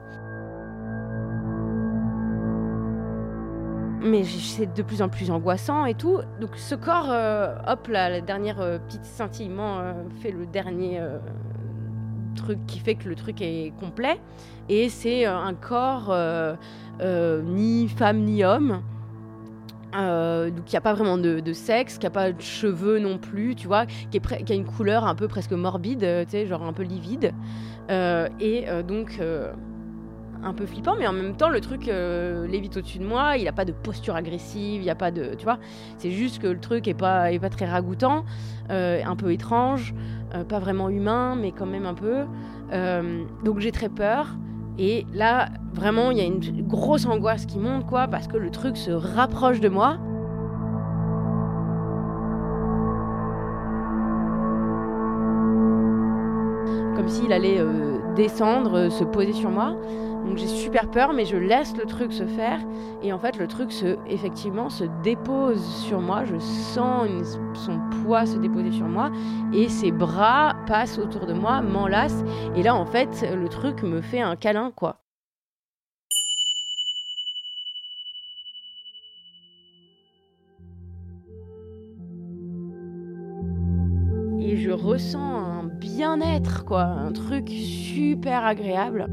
Mais 4.05 4.23
c'est 4.23 4.71
de 4.73 4.83
plus 4.83 5.01
en 5.01 5.09
plus 5.09 5.31
angoissant 5.31 5.85
et 5.85 5.95
tout. 5.95 6.19
Donc 6.39 6.51
ce 6.55 6.75
corps, 6.75 7.09
euh, 7.09 7.55
hop 7.67 7.87
la 7.87 8.21
dernière 8.21 8.61
euh, 8.61 8.77
petite 8.77 9.03
scintillement 9.03 9.79
euh, 9.79 9.93
fait 10.21 10.31
le 10.31 10.45
dernier 10.45 11.01
truc 12.35 12.59
qui 12.67 12.79
fait 12.79 12.95
que 12.95 13.09
le 13.09 13.15
truc 13.15 13.41
est 13.41 13.73
complet. 13.79 14.19
Et 14.69 14.89
c'est 14.89 15.25
un 15.25 15.53
corps 15.53 16.15
ni 17.01 17.87
femme 17.87 18.19
ni 18.19 18.43
homme. 18.43 18.81
donc 19.93 20.63
il 20.67 20.71
n'y 20.71 20.77
a 20.77 20.81
pas 20.81 20.93
vraiment 20.93 21.17
de, 21.17 21.53
sexe, 21.53 21.97
qui 21.97 22.05
a 22.05 22.09
pas 22.09 22.31
de 22.31 22.41
cheveux 22.41 22.99
non 22.99 23.17
plus, 23.17 23.55
tu 23.55 23.67
vois, 23.67 23.85
qui, 23.85 24.19
qui 24.19 24.53
a 24.53 24.55
une 24.55 24.65
couleur 24.65 25.05
un 25.05 25.15
peu 25.15 25.27
presque 25.27 25.51
morbide, 25.51 26.25
tu 26.25 26.31
sais, 26.31 26.45
genre 26.45 26.63
un 26.63 26.73
peu 26.73 26.83
livide. 26.83 27.31
et 27.89 28.65
donc 28.87 29.19
un 30.45 30.53
peu 30.53 30.65
flippant, 30.65 30.95
mais 30.97 31.07
en 31.07 31.13
même 31.13 31.35
temps, 31.35 31.49
le 31.49 31.59
truc 31.59 31.89
euh, 31.89 32.47
lévite 32.47 32.77
au-dessus 32.77 32.99
de 32.99 33.05
moi. 33.05 33.35
Il 33.37 33.45
n'a 33.45 33.51
pas 33.51 33.65
de 33.65 33.71
posture 33.71 34.15
agressive, 34.15 34.81
il 34.81 34.85
n'y 34.85 34.89
a 34.89 34.95
pas 34.95 35.11
de. 35.11 35.33
Tu 35.35 35.43
vois, 35.43 35.57
c'est 35.97 36.11
juste 36.11 36.39
que 36.39 36.47
le 36.47 36.59
truc 36.59 36.87
est 36.87 36.93
pas, 36.93 37.31
est 37.31 37.39
pas 37.39 37.49
très 37.49 37.65
ragoûtant, 37.65 38.23
euh, 38.69 39.01
un 39.03 39.15
peu 39.15 39.33
étrange, 39.33 39.93
euh, 40.35 40.43
pas 40.43 40.59
vraiment 40.59 40.89
humain, 40.89 41.35
mais 41.35 41.51
quand 41.51 41.65
même 41.65 41.85
un 41.85 41.95
peu. 41.95 42.25
donc 43.43 43.59
j'ai 43.59 43.71
très 43.71 43.89
peur. 43.89 44.35
Et 44.77 45.05
là, 45.13 45.49
vraiment, 45.73 46.11
il 46.11 46.17
y 46.17 46.21
a 46.21 46.25
une 46.25 46.67
grosse 46.67 47.05
angoisse 47.05 47.45
qui 47.45 47.59
monte, 47.59 47.85
quoi, 47.85 48.07
parce 48.07 48.27
que 48.27 48.37
le 48.37 48.51
truc 48.51 48.75
se 48.75 48.91
rapproche 48.91 49.61
de 49.61 49.69
moi. 49.69 49.97
Comme 56.95 57.07
s'il 57.07 57.31
allait 57.31 57.59
euh, 57.59 57.94
descendre, 58.15 58.77
euh, 58.77 58.89
se 58.89 59.03
poser 59.03 59.33
sur 59.33 59.49
moi. 59.49 59.75
Donc 60.25 60.37
j'ai 60.37 60.47
super 60.47 60.89
peur, 60.89 61.13
mais 61.13 61.25
je 61.25 61.37
laisse 61.37 61.77
le 61.77 61.85
truc 61.85 62.11
se 62.11 62.25
faire. 62.25 62.59
Et 63.03 63.13
en 63.13 63.19
fait, 63.19 63.37
le 63.37 63.47
truc 63.47 63.71
se, 63.71 63.97
effectivement, 64.07 64.69
se 64.69 64.85
dépose 65.03 65.63
sur 65.63 66.01
moi. 66.01 66.23
Je 66.25 66.39
sens 66.39 67.37
son 67.53 67.79
poids 68.03 68.25
se 68.25 68.37
déposer 68.37 68.71
sur 68.71 68.87
moi. 68.87 69.11
Et 69.53 69.69
ses 69.69 69.91
bras 69.91 70.55
passent 70.67 70.97
autour 70.97 71.27
de 71.27 71.33
moi, 71.33 71.61
m'enlacent. 71.61 72.23
Et 72.55 72.63
là, 72.63 72.73
en 72.75 72.85
fait, 72.85 73.25
le 73.35 73.47
truc 73.49 73.83
me 73.83 74.01
fait 74.01 74.21
un 74.21 74.35
câlin, 74.35 74.71
quoi. 74.75 74.97
Et 84.39 84.57
je 84.57 84.71
ressens 84.71 85.44
bien-être, 85.79 86.65
quoi. 86.65 86.83
Un 86.83 87.11
truc 87.11 87.49
super 87.49 88.45
agréable. 88.45 89.07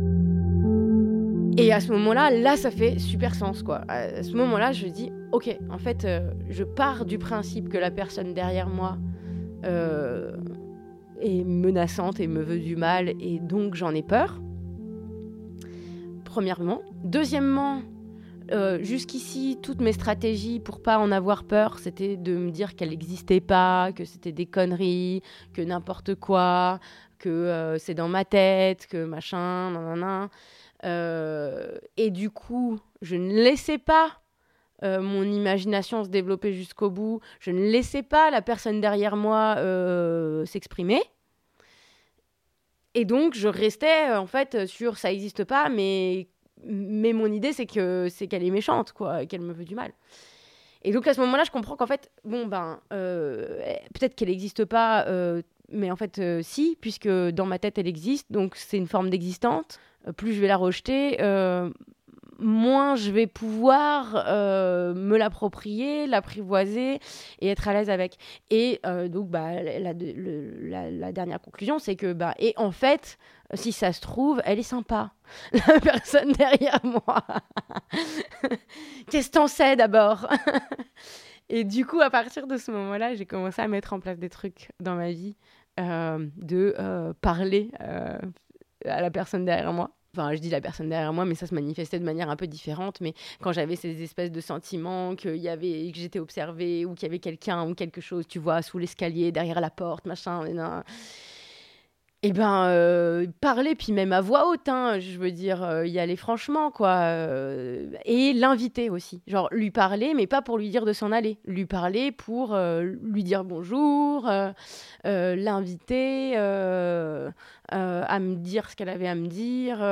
Et 1.58 1.72
à 1.72 1.80
ce 1.80 1.92
moment-là, 1.92 2.30
là, 2.30 2.56
ça 2.56 2.70
fait 2.70 2.98
super 2.98 3.34
sens, 3.34 3.62
quoi. 3.62 3.82
À 3.88 4.22
ce 4.22 4.34
moment-là, 4.36 4.72
je 4.72 4.86
dis, 4.86 5.12
ok, 5.32 5.56
en 5.70 5.78
fait, 5.78 6.04
euh, 6.04 6.32
je 6.48 6.64
pars 6.64 7.04
du 7.04 7.18
principe 7.18 7.68
que 7.68 7.78
la 7.78 7.90
personne 7.90 8.32
derrière 8.32 8.68
moi 8.68 8.96
euh, 9.64 10.32
est 11.20 11.44
menaçante 11.44 12.20
et 12.20 12.26
me 12.26 12.42
veut 12.42 12.58
du 12.58 12.76
mal, 12.76 13.10
et 13.20 13.38
donc 13.38 13.74
j'en 13.74 13.94
ai 13.94 14.02
peur. 14.02 14.40
Premièrement. 16.24 16.80
Deuxièmement, 17.04 17.82
euh, 18.52 18.82
jusqu'ici, 18.82 19.58
toutes 19.62 19.80
mes 19.80 19.92
stratégies 19.92 20.60
pour 20.60 20.82
pas 20.82 20.98
en 20.98 21.10
avoir 21.10 21.44
peur, 21.44 21.78
c'était 21.78 22.16
de 22.16 22.36
me 22.36 22.50
dire 22.50 22.76
qu'elle 22.76 22.90
n'existait 22.90 23.40
pas, 23.40 23.92
que 23.92 24.04
c'était 24.04 24.32
des 24.32 24.46
conneries, 24.46 25.22
que 25.54 25.62
n'importe 25.62 26.14
quoi, 26.14 26.78
que 27.18 27.76
c'est 27.78 27.94
dans 27.94 28.08
ma 28.08 28.24
tête, 28.24 28.86
que 28.86 29.04
machin, 29.04 29.70
nan, 29.70 30.28
euh, 30.84 31.78
et 31.96 32.10
du 32.10 32.30
coup, 32.30 32.80
je 33.02 33.16
ne 33.16 33.32
laissais 33.32 33.78
pas 33.78 34.18
euh, 34.82 35.00
mon 35.00 35.22
imagination 35.22 36.02
se 36.02 36.08
développer 36.08 36.52
jusqu'au 36.52 36.90
bout. 36.90 37.20
Je 37.38 37.52
ne 37.52 37.70
laissais 37.70 38.02
pas 38.02 38.30
la 38.30 38.42
personne 38.42 38.80
derrière 38.80 39.14
moi 39.14 39.54
euh, 39.58 40.44
s'exprimer. 40.44 41.00
Et 42.94 43.04
donc, 43.04 43.34
je 43.34 43.48
restais 43.48 44.12
en 44.12 44.26
fait 44.26 44.66
sur 44.66 44.98
ça 44.98 45.10
n'existe 45.10 45.44
pas, 45.44 45.68
mais, 45.68 46.28
mais 46.64 47.12
mon 47.12 47.26
idée, 47.26 47.52
c'est 47.52 47.66
que 47.66 48.08
c'est 48.10 48.26
qu'elle 48.26 48.44
est 48.44 48.50
méchante, 48.50 48.92
quoi, 48.92 49.26
qu'elle 49.26 49.40
me 49.40 49.52
veut 49.52 49.64
du 49.64 49.74
mal. 49.74 49.92
Et 50.82 50.92
donc, 50.92 51.06
à 51.06 51.14
ce 51.14 51.20
moment-là, 51.20 51.44
je 51.44 51.50
comprends 51.50 51.76
qu'en 51.76 51.86
fait, 51.86 52.10
bon, 52.24 52.46
ben, 52.46 52.80
peut-être 52.90 54.14
qu'elle 54.14 54.28
n'existe 54.28 54.64
pas, 54.64 55.06
mais 55.70 55.90
en 55.90 55.96
fait, 55.96 56.20
si, 56.42 56.76
puisque 56.80 57.08
dans 57.08 57.46
ma 57.46 57.58
tête, 57.58 57.78
elle 57.78 57.86
existe, 57.86 58.30
donc 58.32 58.56
c'est 58.56 58.78
une 58.78 58.88
forme 58.88 59.10
d'existence. 59.10 59.78
Euh, 60.08 60.12
plus 60.12 60.34
je 60.34 60.40
vais 60.40 60.48
la 60.48 60.56
rejeter, 60.56 61.20
euh, 61.20 61.70
moins 62.38 62.96
je 62.96 63.10
vais 63.10 63.26
pouvoir 63.26 64.24
euh, 64.26 64.94
me 64.94 65.16
l'approprier, 65.16 66.06
l'apprivoiser 66.06 66.98
et 67.40 67.48
être 67.48 67.68
à 67.68 67.72
l'aise 67.72 67.90
avec. 67.90 68.16
Et 68.50 68.80
donc, 69.08 69.28
bah, 69.28 69.62
la, 69.62 71.12
dernière 71.12 71.40
conclusion, 71.40 71.78
c'est 71.78 71.96
que, 71.96 72.12
bah, 72.12 72.34
et 72.38 72.54
en 72.56 72.70
fait, 72.70 73.18
si 73.54 73.72
ça 73.72 73.92
se 73.92 74.00
trouve, 74.00 74.40
elle 74.44 74.58
est 74.58 74.62
sympa, 74.62 75.12
la 75.52 75.80
personne 75.80 76.32
derrière 76.32 76.80
moi. 76.84 77.24
Qu'est-ce 79.10 79.28
que 79.28 79.34
t'en 79.34 79.48
sais 79.48 79.76
d'abord? 79.76 80.28
Et 81.48 81.64
du 81.64 81.84
coup, 81.84 82.00
à 82.00 82.08
partir 82.08 82.46
de 82.46 82.56
ce 82.56 82.70
moment-là, 82.70 83.14
j'ai 83.14 83.26
commencé 83.26 83.60
à 83.60 83.68
mettre 83.68 83.92
en 83.92 84.00
place 84.00 84.18
des 84.18 84.30
trucs 84.30 84.70
dans 84.80 84.94
ma 84.94 85.10
vie, 85.10 85.36
de 85.76 87.12
parler 87.20 87.70
à 87.78 89.00
la 89.00 89.10
personne 89.10 89.44
derrière 89.44 89.72
moi. 89.72 89.90
Enfin, 90.14 90.34
je 90.34 90.40
dis 90.40 90.50
la 90.50 90.60
personne 90.60 90.90
derrière 90.90 91.14
moi, 91.14 91.24
mais 91.24 91.34
ça 91.34 91.46
se 91.46 91.54
manifestait 91.54 91.98
de 91.98 92.04
manière 92.04 92.28
un 92.28 92.36
peu 92.36 92.46
différente. 92.46 93.00
Mais 93.00 93.14
quand 93.40 93.52
j'avais 93.52 93.76
ces 93.76 94.02
espèces 94.02 94.30
de 94.30 94.42
sentiments 94.42 95.16
qu'il 95.16 95.36
y 95.36 95.48
avait, 95.48 95.90
que 95.90 95.98
j'étais 95.98 96.18
observée 96.18 96.84
ou 96.84 96.92
qu'il 96.92 97.04
y 97.04 97.10
avait 97.10 97.18
quelqu'un 97.18 97.66
ou 97.66 97.74
quelque 97.74 98.02
chose, 98.02 98.26
tu 98.28 98.38
vois, 98.38 98.60
sous 98.60 98.76
l'escalier, 98.76 99.32
derrière 99.32 99.58
la 99.58 99.70
porte, 99.70 100.04
machin, 100.04 100.44
eh 102.24 102.32
ben, 102.32 102.66
euh, 102.68 103.26
parler, 103.40 103.74
puis 103.74 103.90
même 103.90 104.12
à 104.12 104.20
voix 104.20 104.48
haute, 104.48 104.68
hein, 104.68 105.00
je 105.00 105.18
veux 105.18 105.32
dire, 105.32 105.64
euh, 105.64 105.84
y 105.84 105.98
aller 105.98 106.14
franchement, 106.14 106.70
quoi. 106.70 107.00
Euh, 107.00 107.90
et 108.04 108.32
l'inviter 108.32 108.90
aussi. 108.90 109.22
Genre, 109.26 109.48
lui 109.50 109.72
parler, 109.72 110.14
mais 110.14 110.28
pas 110.28 110.40
pour 110.40 110.56
lui 110.56 110.70
dire 110.70 110.84
de 110.84 110.92
s'en 110.92 111.10
aller. 111.10 111.38
Lui 111.44 111.66
parler 111.66 112.12
pour 112.12 112.56
lui 112.56 113.24
dire 113.24 113.42
bonjour, 113.42 114.30
l'inviter 115.04 116.36
à 116.36 117.32
me 118.20 118.34
dire 118.36 118.70
ce 118.70 118.76
qu'elle 118.76 118.88
avait 118.88 119.08
à 119.08 119.16
me 119.16 119.26
dire. 119.26 119.82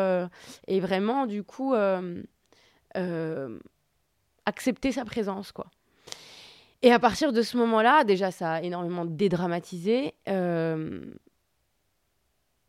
et 0.69 0.79
vraiment, 0.79 1.27
du 1.27 1.43
coup, 1.43 1.75
accepter 4.47 4.93
sa 4.93 5.05
présence, 5.05 5.51
quoi. 5.51 5.66
Et 6.83 6.93
à 6.93 6.99
partir 6.99 7.33
de 7.33 7.43
ce 7.43 7.59
moment-là, 7.59 8.05
déjà, 8.05 8.31
ça 8.31 8.53
a 8.53 8.62
énormément 8.62 9.05
dédramatisé 9.05 10.14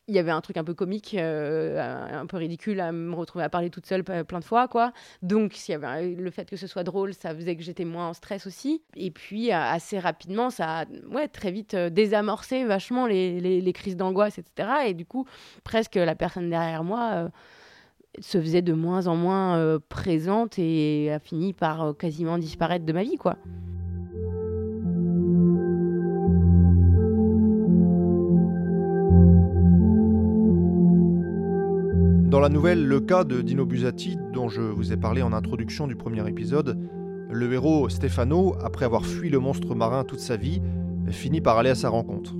il 0.07 0.15
y 0.15 0.19
avait 0.19 0.31
un 0.31 0.41
truc 0.41 0.57
un 0.57 0.63
peu 0.63 0.73
comique, 0.73 1.15
euh, 1.17 1.79
un 2.11 2.25
peu 2.25 2.37
ridicule 2.37 2.79
à 2.79 2.91
me 2.91 3.15
retrouver 3.15 3.43
à 3.43 3.49
parler 3.49 3.69
toute 3.69 3.85
seule 3.85 4.03
plein 4.03 4.39
de 4.39 4.43
fois, 4.43 4.67
quoi. 4.67 4.93
Donc, 5.21 5.53
s'il 5.53 5.73
y 5.73 5.75
avait 5.75 6.13
le 6.13 6.31
fait 6.31 6.49
que 6.49 6.57
ce 6.57 6.67
soit 6.67 6.83
drôle, 6.83 7.13
ça 7.13 7.33
faisait 7.35 7.55
que 7.55 7.63
j'étais 7.63 7.85
moins 7.85 8.09
en 8.09 8.13
stress 8.13 8.47
aussi. 8.47 8.81
Et 8.95 9.11
puis, 9.11 9.51
assez 9.51 9.99
rapidement, 9.99 10.49
ça 10.49 10.81
a 10.81 10.85
ouais, 11.11 11.27
très 11.27 11.51
vite 11.51 11.75
euh, 11.75 11.89
désamorcé 11.89 12.65
vachement 12.65 13.05
les, 13.05 13.39
les, 13.39 13.73
crises 13.73 13.95
d'angoisse, 13.95 14.37
etc. 14.37 14.69
Et 14.87 14.93
du 14.93 15.05
coup, 15.05 15.25
presque 15.63 15.95
la 15.95 16.15
personne 16.15 16.49
derrière 16.49 16.83
moi 16.83 17.11
euh, 17.13 17.29
se 18.19 18.41
faisait 18.41 18.61
de 18.61 18.73
moins 18.73 19.07
en 19.07 19.15
moins 19.15 19.79
présente 19.87 20.59
et 20.59 21.11
a 21.13 21.19
fini 21.19 21.53
par 21.53 21.95
quasiment 21.97 22.37
disparaître 22.37 22.85
de 22.85 22.91
ma 22.93 23.03
vie, 23.03 23.15
quoi. 23.15 23.37
Dans 32.31 32.39
la 32.39 32.47
nouvelle 32.47 32.87
Le 32.87 33.01
cas 33.01 33.25
de 33.25 33.41
Dino 33.41 33.65
Busati, 33.65 34.17
dont 34.31 34.47
je 34.47 34.61
vous 34.61 34.93
ai 34.93 34.95
parlé 34.95 35.21
en 35.21 35.33
introduction 35.33 35.85
du 35.85 35.97
premier 35.97 36.25
épisode, 36.29 36.79
le 37.29 37.51
héros 37.51 37.89
Stefano, 37.89 38.55
après 38.63 38.85
avoir 38.85 39.05
fui 39.05 39.29
le 39.29 39.39
monstre 39.39 39.75
marin 39.75 40.05
toute 40.05 40.21
sa 40.21 40.37
vie, 40.37 40.61
finit 41.09 41.41
par 41.41 41.57
aller 41.57 41.71
à 41.71 41.75
sa 41.75 41.89
rencontre. 41.89 42.33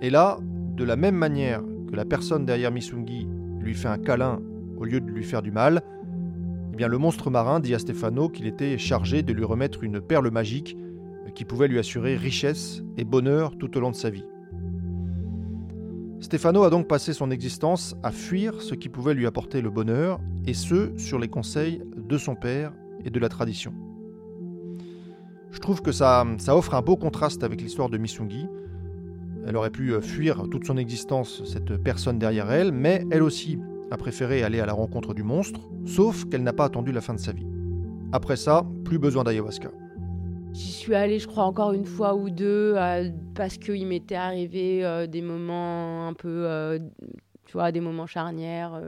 Et 0.00 0.08
là, 0.08 0.38
de 0.74 0.82
la 0.82 0.96
même 0.96 1.16
manière 1.16 1.60
que 1.90 1.94
la 1.94 2.06
personne 2.06 2.46
derrière 2.46 2.72
Misungi 2.72 3.28
lui 3.60 3.74
fait 3.74 3.88
un 3.88 3.98
câlin 3.98 4.40
au 4.78 4.84
lieu 4.86 5.02
de 5.02 5.10
lui 5.10 5.24
faire 5.24 5.42
du 5.42 5.50
mal, 5.50 5.82
eh 6.72 6.76
bien 6.76 6.88
le 6.88 6.96
monstre 6.96 7.28
marin 7.28 7.60
dit 7.60 7.74
à 7.74 7.78
Stefano 7.78 8.30
qu'il 8.30 8.46
était 8.46 8.78
chargé 8.78 9.22
de 9.22 9.34
lui 9.34 9.44
remettre 9.44 9.84
une 9.84 10.00
perle 10.00 10.30
magique 10.30 10.74
qui 11.34 11.44
pouvait 11.44 11.68
lui 11.68 11.78
assurer 11.78 12.16
richesse 12.16 12.82
et 12.96 13.04
bonheur 13.04 13.58
tout 13.58 13.76
au 13.76 13.80
long 13.80 13.90
de 13.90 13.96
sa 13.96 14.08
vie. 14.08 14.24
Stefano 16.24 16.62
a 16.62 16.70
donc 16.70 16.88
passé 16.88 17.12
son 17.12 17.30
existence 17.30 17.94
à 18.02 18.10
fuir 18.10 18.62
ce 18.62 18.74
qui 18.74 18.88
pouvait 18.88 19.12
lui 19.12 19.26
apporter 19.26 19.60
le 19.60 19.68
bonheur, 19.68 20.20
et 20.46 20.54
ce, 20.54 20.96
sur 20.96 21.18
les 21.18 21.28
conseils 21.28 21.82
de 21.98 22.16
son 22.16 22.34
père 22.34 22.72
et 23.04 23.10
de 23.10 23.20
la 23.20 23.28
tradition. 23.28 23.74
Je 25.50 25.58
trouve 25.58 25.82
que 25.82 25.92
ça, 25.92 26.24
offre 26.48 26.72
un 26.72 26.80
beau 26.80 26.96
contraste 26.96 27.44
avec 27.44 27.60
l'histoire 27.60 27.90
de 27.90 27.98
Misungi. 27.98 28.46
Elle 29.46 29.54
aurait 29.54 29.68
pu 29.68 29.92
fuir 30.00 30.44
toute 30.50 30.66
son 30.66 30.78
existence, 30.78 31.42
cette 31.44 31.76
personne 31.76 32.18
derrière 32.18 32.50
elle, 32.50 32.72
mais 32.72 33.04
elle 33.10 33.22
aussi 33.22 33.58
a 33.90 33.98
préféré 33.98 34.42
aller 34.42 34.60
à 34.60 34.66
la 34.66 34.72
rencontre 34.72 35.12
du 35.12 35.22
monstre, 35.22 35.60
sauf 35.84 36.24
qu'elle 36.30 36.42
n'a 36.42 36.54
pas 36.54 36.64
attendu 36.64 36.90
la 36.90 37.02
fin 37.02 37.12
de 37.12 37.20
sa 37.20 37.32
vie. 37.32 37.46
Après 38.12 38.36
ça, 38.36 38.66
plus 38.86 38.98
besoin 38.98 39.24
d'ayahuasca. 39.24 39.68
J'y 40.54 40.70
suis 40.70 40.94
allée, 40.94 41.18
je 41.18 41.26
crois, 41.26 41.42
encore 41.44 41.72
une 41.72 41.84
fois 41.84 42.14
ou 42.14 42.30
deux, 42.30 42.74
euh, 42.76 43.10
parce 43.34 43.58
qu'il 43.58 43.88
m'était 43.88 44.14
arrivé 44.14 44.84
euh, 44.84 45.08
des 45.08 45.20
moments 45.20 46.06
un 46.06 46.14
peu, 46.14 46.46
euh, 46.46 46.78
tu 47.44 47.54
vois, 47.54 47.72
des 47.72 47.80
moments 47.80 48.06
charnières, 48.06 48.80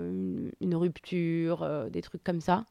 une, 0.61 0.75
rupture, 0.77 1.69
des 1.91 2.03
trucs 2.03 2.23
comme 2.23 2.41
ça. 2.41 2.65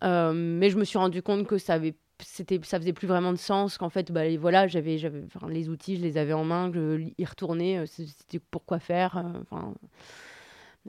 mais 0.00 0.70
je 0.70 0.78
me 0.78 0.84
suis 0.84 0.98
rendu 0.98 1.22
compte 1.22 1.46
que 1.48 1.58
ça 1.58 1.74
avait 1.74 1.96
c'était 2.22 2.60
ça 2.62 2.78
faisait 2.78 2.92
plus 2.92 3.08
vraiment 3.08 3.32
de 3.32 3.38
sens 3.38 3.78
qu'en 3.78 3.88
fait 3.88 4.12
bah, 4.12 4.24
voilà 4.36 4.68
j'avais 4.68 4.98
j'avais 4.98 5.24
les 5.48 5.70
outils 5.70 5.96
je 5.96 6.02
les 6.02 6.18
avais 6.18 6.34
en 6.34 6.44
main 6.44 6.70
je 6.70 7.10
y 7.16 7.24
retournais 7.24 7.86
c'était 7.86 8.38
pourquoi 8.50 8.78
faire 8.78 9.24
enfin 9.40 9.72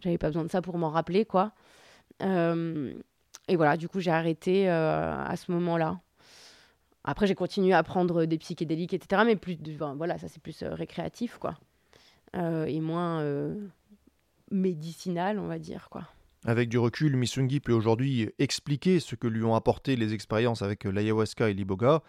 j'avais 0.02 0.18
pas 0.18 0.28
besoin 0.28 0.44
de 0.44 0.50
ça 0.52 0.62
pour 0.62 0.78
m'en 0.78 0.90
rappeler 0.90 1.24
quoi 1.24 1.54
et 2.22 3.56
voilà 3.56 3.78
du 3.78 3.88
coup 3.88 4.02
j'ai 4.02 4.12
arrêté 4.12 4.68
à 4.68 5.34
ce 5.38 5.54
moment 5.54 5.78
là 5.78 6.02
après, 7.04 7.26
j'ai 7.26 7.36
continué 7.36 7.74
à 7.74 7.82
prendre 7.84 8.26
des 8.26 8.38
psychédéliques, 8.38 8.94
etc. 8.94 9.24
Mais 9.26 9.36
plus, 9.36 9.58
voilà, 9.96 10.18
ça 10.18 10.28
c'est 10.28 10.42
plus 10.42 10.62
euh, 10.62 10.74
récréatif, 10.74 11.38
quoi. 11.38 11.58
Euh, 12.36 12.66
et 12.66 12.80
moins, 12.80 13.22
euh, 13.22 13.56
médicinal, 14.52 15.40
on 15.40 15.48
va 15.48 15.58
dire. 15.58 15.90
quoi. 15.90 16.08
Avec 16.46 16.70
du 16.70 16.78
recul, 16.78 17.16
Missungi 17.18 17.60
peut 17.60 17.74
aujourd'hui 17.74 18.30
expliquer 18.40 19.00
ce 19.00 19.16
que 19.16 19.28
lui 19.28 19.44
ont 19.44 19.56
apporté 19.56 19.96
les 19.96 20.14
expériences 20.14 20.62
avec 20.62 20.84
l'ayahuasca 20.84 21.50
et 21.50 21.54
l'iboga. 21.54 22.04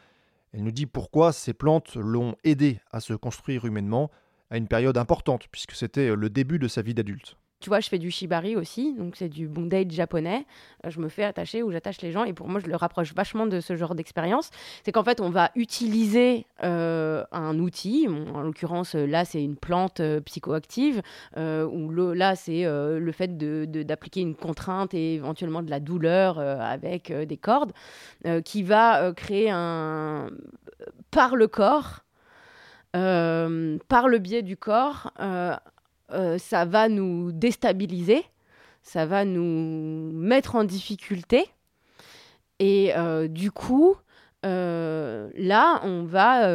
Elle 0.52 0.64
nous 0.64 0.70
dit 0.70 0.86
pourquoi 0.86 1.32
ces 1.32 1.54
plantes 1.54 1.94
l'ont 1.94 2.36
aidé 2.44 2.80
à 2.90 3.00
se 3.00 3.14
construire 3.14 3.64
humainement 3.64 4.10
à 4.50 4.58
une 4.58 4.68
période 4.68 4.98
importante, 4.98 5.48
puisque 5.50 5.72
c'était 5.72 6.14
le 6.14 6.28
début 6.28 6.58
de 6.58 6.68
sa 6.68 6.82
vie 6.82 6.92
d'adulte. 6.92 7.36
Tu 7.62 7.68
vois, 7.68 7.78
je 7.78 7.88
fais 7.88 7.98
du 7.98 8.10
shibari 8.10 8.56
aussi, 8.56 8.92
donc 8.94 9.14
c'est 9.14 9.28
du 9.28 9.46
bondage 9.46 9.92
japonais. 9.92 10.46
Euh, 10.84 10.90
je 10.90 10.98
me 10.98 11.08
fais 11.08 11.22
attacher 11.22 11.62
ou 11.62 11.70
j'attache 11.70 12.00
les 12.02 12.10
gens, 12.10 12.24
et 12.24 12.32
pour 12.32 12.48
moi, 12.48 12.58
je 12.58 12.66
le 12.66 12.74
rapproche 12.74 13.14
vachement 13.14 13.46
de 13.46 13.60
ce 13.60 13.76
genre 13.76 13.94
d'expérience. 13.94 14.50
C'est 14.84 14.90
qu'en 14.90 15.04
fait, 15.04 15.20
on 15.20 15.30
va 15.30 15.52
utiliser 15.54 16.44
euh, 16.64 17.22
un 17.30 17.56
outil. 17.60 18.08
en 18.08 18.40
l'occurrence, 18.40 18.96
là, 18.96 19.24
c'est 19.24 19.44
une 19.44 19.54
plante 19.54 20.00
euh, 20.00 20.20
psychoactive, 20.20 21.02
ou 21.36 21.90
là, 21.92 22.34
c'est 22.34 22.64
le 22.64 23.12
fait 23.12 23.36
d'appliquer 23.38 24.22
une 24.22 24.34
contrainte 24.34 24.92
et 24.92 25.14
éventuellement 25.14 25.62
de 25.62 25.70
la 25.70 25.78
douleur 25.78 26.40
avec 26.40 27.12
des 27.12 27.36
cordes, 27.36 27.72
qui 28.44 28.64
va 28.64 29.12
créer 29.12 29.50
un 29.50 30.30
par 31.12 31.36
le 31.36 31.46
corps. 31.46 32.00
par 32.92 34.08
le 34.08 34.18
biais 34.18 34.42
du 34.42 34.56
corps, 34.56 35.12
euh, 35.20 35.54
ça 36.38 36.64
va 36.64 36.88
nous 36.88 37.32
déstabiliser, 37.32 38.24
ça 38.82 39.06
va 39.06 39.24
nous 39.24 40.10
mettre 40.12 40.56
en 40.56 40.64
difficulté. 40.64 41.46
Et 42.58 42.94
euh, 42.96 43.28
du 43.28 43.50
coup, 43.50 43.96
euh, 44.44 45.30
là, 45.36 45.80
on 45.84 46.04
va 46.04 46.48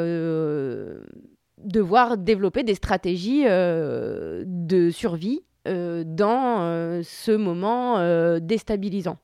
devoir 1.57 2.17
développer 2.17 2.63
des 2.63 2.75
stratégies 2.75 3.43
de 3.45 4.89
survie 4.91 5.41
dans 5.65 7.01
ce 7.03 7.31
moment 7.35 8.39
déstabilisant. 8.39 9.17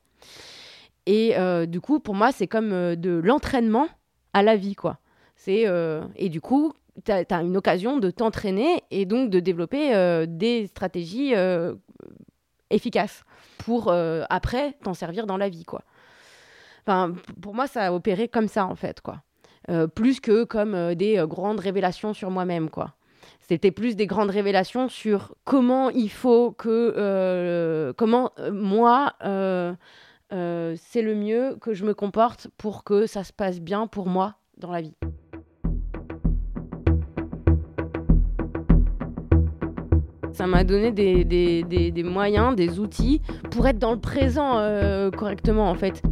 Et 1.06 1.34
du 1.66 1.80
coup, 1.80 2.00
pour 2.00 2.14
moi, 2.14 2.32
c'est 2.32 2.46
comme 2.46 2.96
de 2.96 3.20
l'entraînement 3.22 3.88
à 4.32 4.42
la 4.42 4.56
vie, 4.56 4.74
quoi. 4.74 4.98
C'est 5.36 5.66
et 6.16 6.28
du 6.28 6.40
coup, 6.40 6.72
tu 7.04 7.12
as, 7.12 7.42
une 7.42 7.56
occasion 7.56 7.98
de 7.98 8.10
t'entraîner 8.10 8.82
et 8.90 9.04
donc 9.04 9.30
de 9.30 9.40
développer 9.40 9.94
euh, 9.94 10.26
des 10.28 10.66
stratégies 10.68 11.34
euh, 11.34 11.74
efficaces 12.70 13.24
pour 13.58 13.88
euh, 13.88 14.24
après 14.30 14.76
t'en 14.82 14.94
servir 14.94 15.26
dans 15.26 15.36
la 15.36 15.48
vie 15.48 15.64
quoi. 15.64 15.82
Enfin, 16.86 17.14
pour 17.40 17.54
moi, 17.54 17.66
ça 17.66 17.86
a 17.86 17.92
opéré 17.92 18.28
comme 18.28 18.48
ça 18.48 18.66
en 18.66 18.74
fait 18.74 19.00
quoi. 19.00 19.22
plus 19.94 20.20
que 20.20 20.44
comme 20.44 20.94
des 20.94 21.22
grandes 21.26 21.60
révélations 21.60 22.12
sur 22.12 22.30
moi-même 22.30 22.68
quoi. 22.68 22.94
C'était 23.40 23.70
plus 23.70 23.96
des 23.96 24.06
grandes 24.06 24.30
révélations 24.30 24.88
sur 24.88 25.34
comment 25.44 25.90
il 25.90 26.10
faut 26.10 26.52
que 26.52 27.94
comment 27.96 28.32
moi 28.52 29.14
c'est 30.30 31.02
le 31.02 31.14
mieux 31.14 31.56
que 31.60 31.72
je 31.72 31.84
me 31.86 31.94
comporte 31.94 32.48
pour 32.58 32.84
que 32.84 33.06
ça 33.06 33.24
se 33.24 33.32
passe 33.32 33.60
bien 33.60 33.86
pour 33.86 34.06
moi 34.06 34.34
dans 34.58 34.70
la 34.70 34.82
vie. 34.82 34.94
Ça 40.34 40.48
m'a 40.48 40.64
donné 40.64 40.90
des, 40.90 41.24
des, 41.24 41.62
des, 41.92 42.02
moyens, 42.02 42.56
des 42.56 42.80
outils 42.80 43.22
pour 43.52 43.68
être 43.68 43.78
dans 43.78 43.92
le 43.92 44.00
présent 44.00 44.58
euh, 44.58 45.12
correctement 45.12 45.70
en 45.70 45.76
fait. 45.76 46.02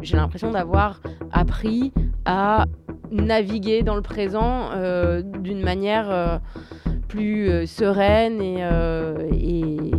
J'ai 0.00 0.16
l'impression 0.16 0.50
d'avoir 0.50 1.02
appris 1.32 1.92
à 2.24 2.64
naviguer 3.10 3.82
dans 3.82 3.96
le 3.96 4.00
présent 4.00 4.70
euh, 4.72 5.20
d'une 5.20 5.60
manière 5.60 6.10
euh, 6.10 6.38
plus 7.06 7.66
sereine 7.66 8.40
et, 8.40 8.62
et 9.32 9.90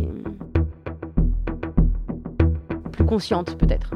plus 2.90 3.04
consciente 3.04 3.56
peut-être. 3.56 3.92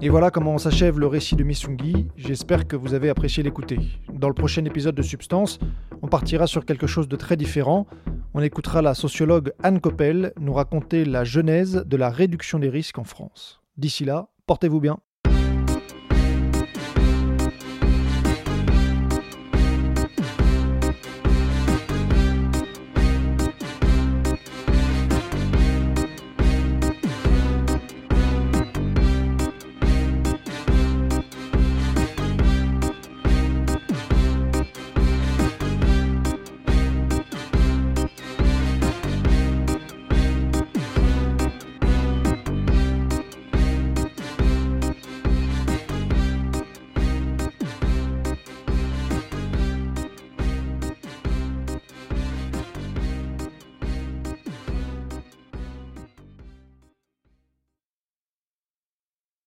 Et 0.00 0.10
voilà 0.10 0.30
comment 0.30 0.58
s'achève 0.58 1.00
le 1.00 1.08
récit 1.08 1.34
de 1.34 1.42
Missungi. 1.42 2.06
J'espère 2.16 2.68
que 2.68 2.76
vous 2.76 2.94
avez 2.94 3.08
apprécié 3.08 3.42
l'écouter. 3.42 3.80
Dans 4.12 4.28
le 4.28 4.34
prochain 4.34 4.64
épisode 4.64 4.94
de 4.94 5.02
Substance, 5.02 5.58
on 6.02 6.06
partira 6.06 6.46
sur 6.46 6.64
quelque 6.64 6.86
chose 6.86 7.08
de 7.08 7.16
très 7.16 7.36
différent. 7.36 7.88
On 8.32 8.40
écoutera 8.40 8.80
la 8.80 8.94
sociologue 8.94 9.52
Anne 9.60 9.80
Coppel 9.80 10.32
nous 10.38 10.52
raconter 10.52 11.04
la 11.04 11.24
genèse 11.24 11.82
de 11.84 11.96
la 11.96 12.10
réduction 12.10 12.60
des 12.60 12.68
risques 12.68 12.98
en 12.98 13.04
France. 13.04 13.60
D'ici 13.76 14.04
là, 14.04 14.28
portez-vous 14.46 14.78
bien. 14.78 15.00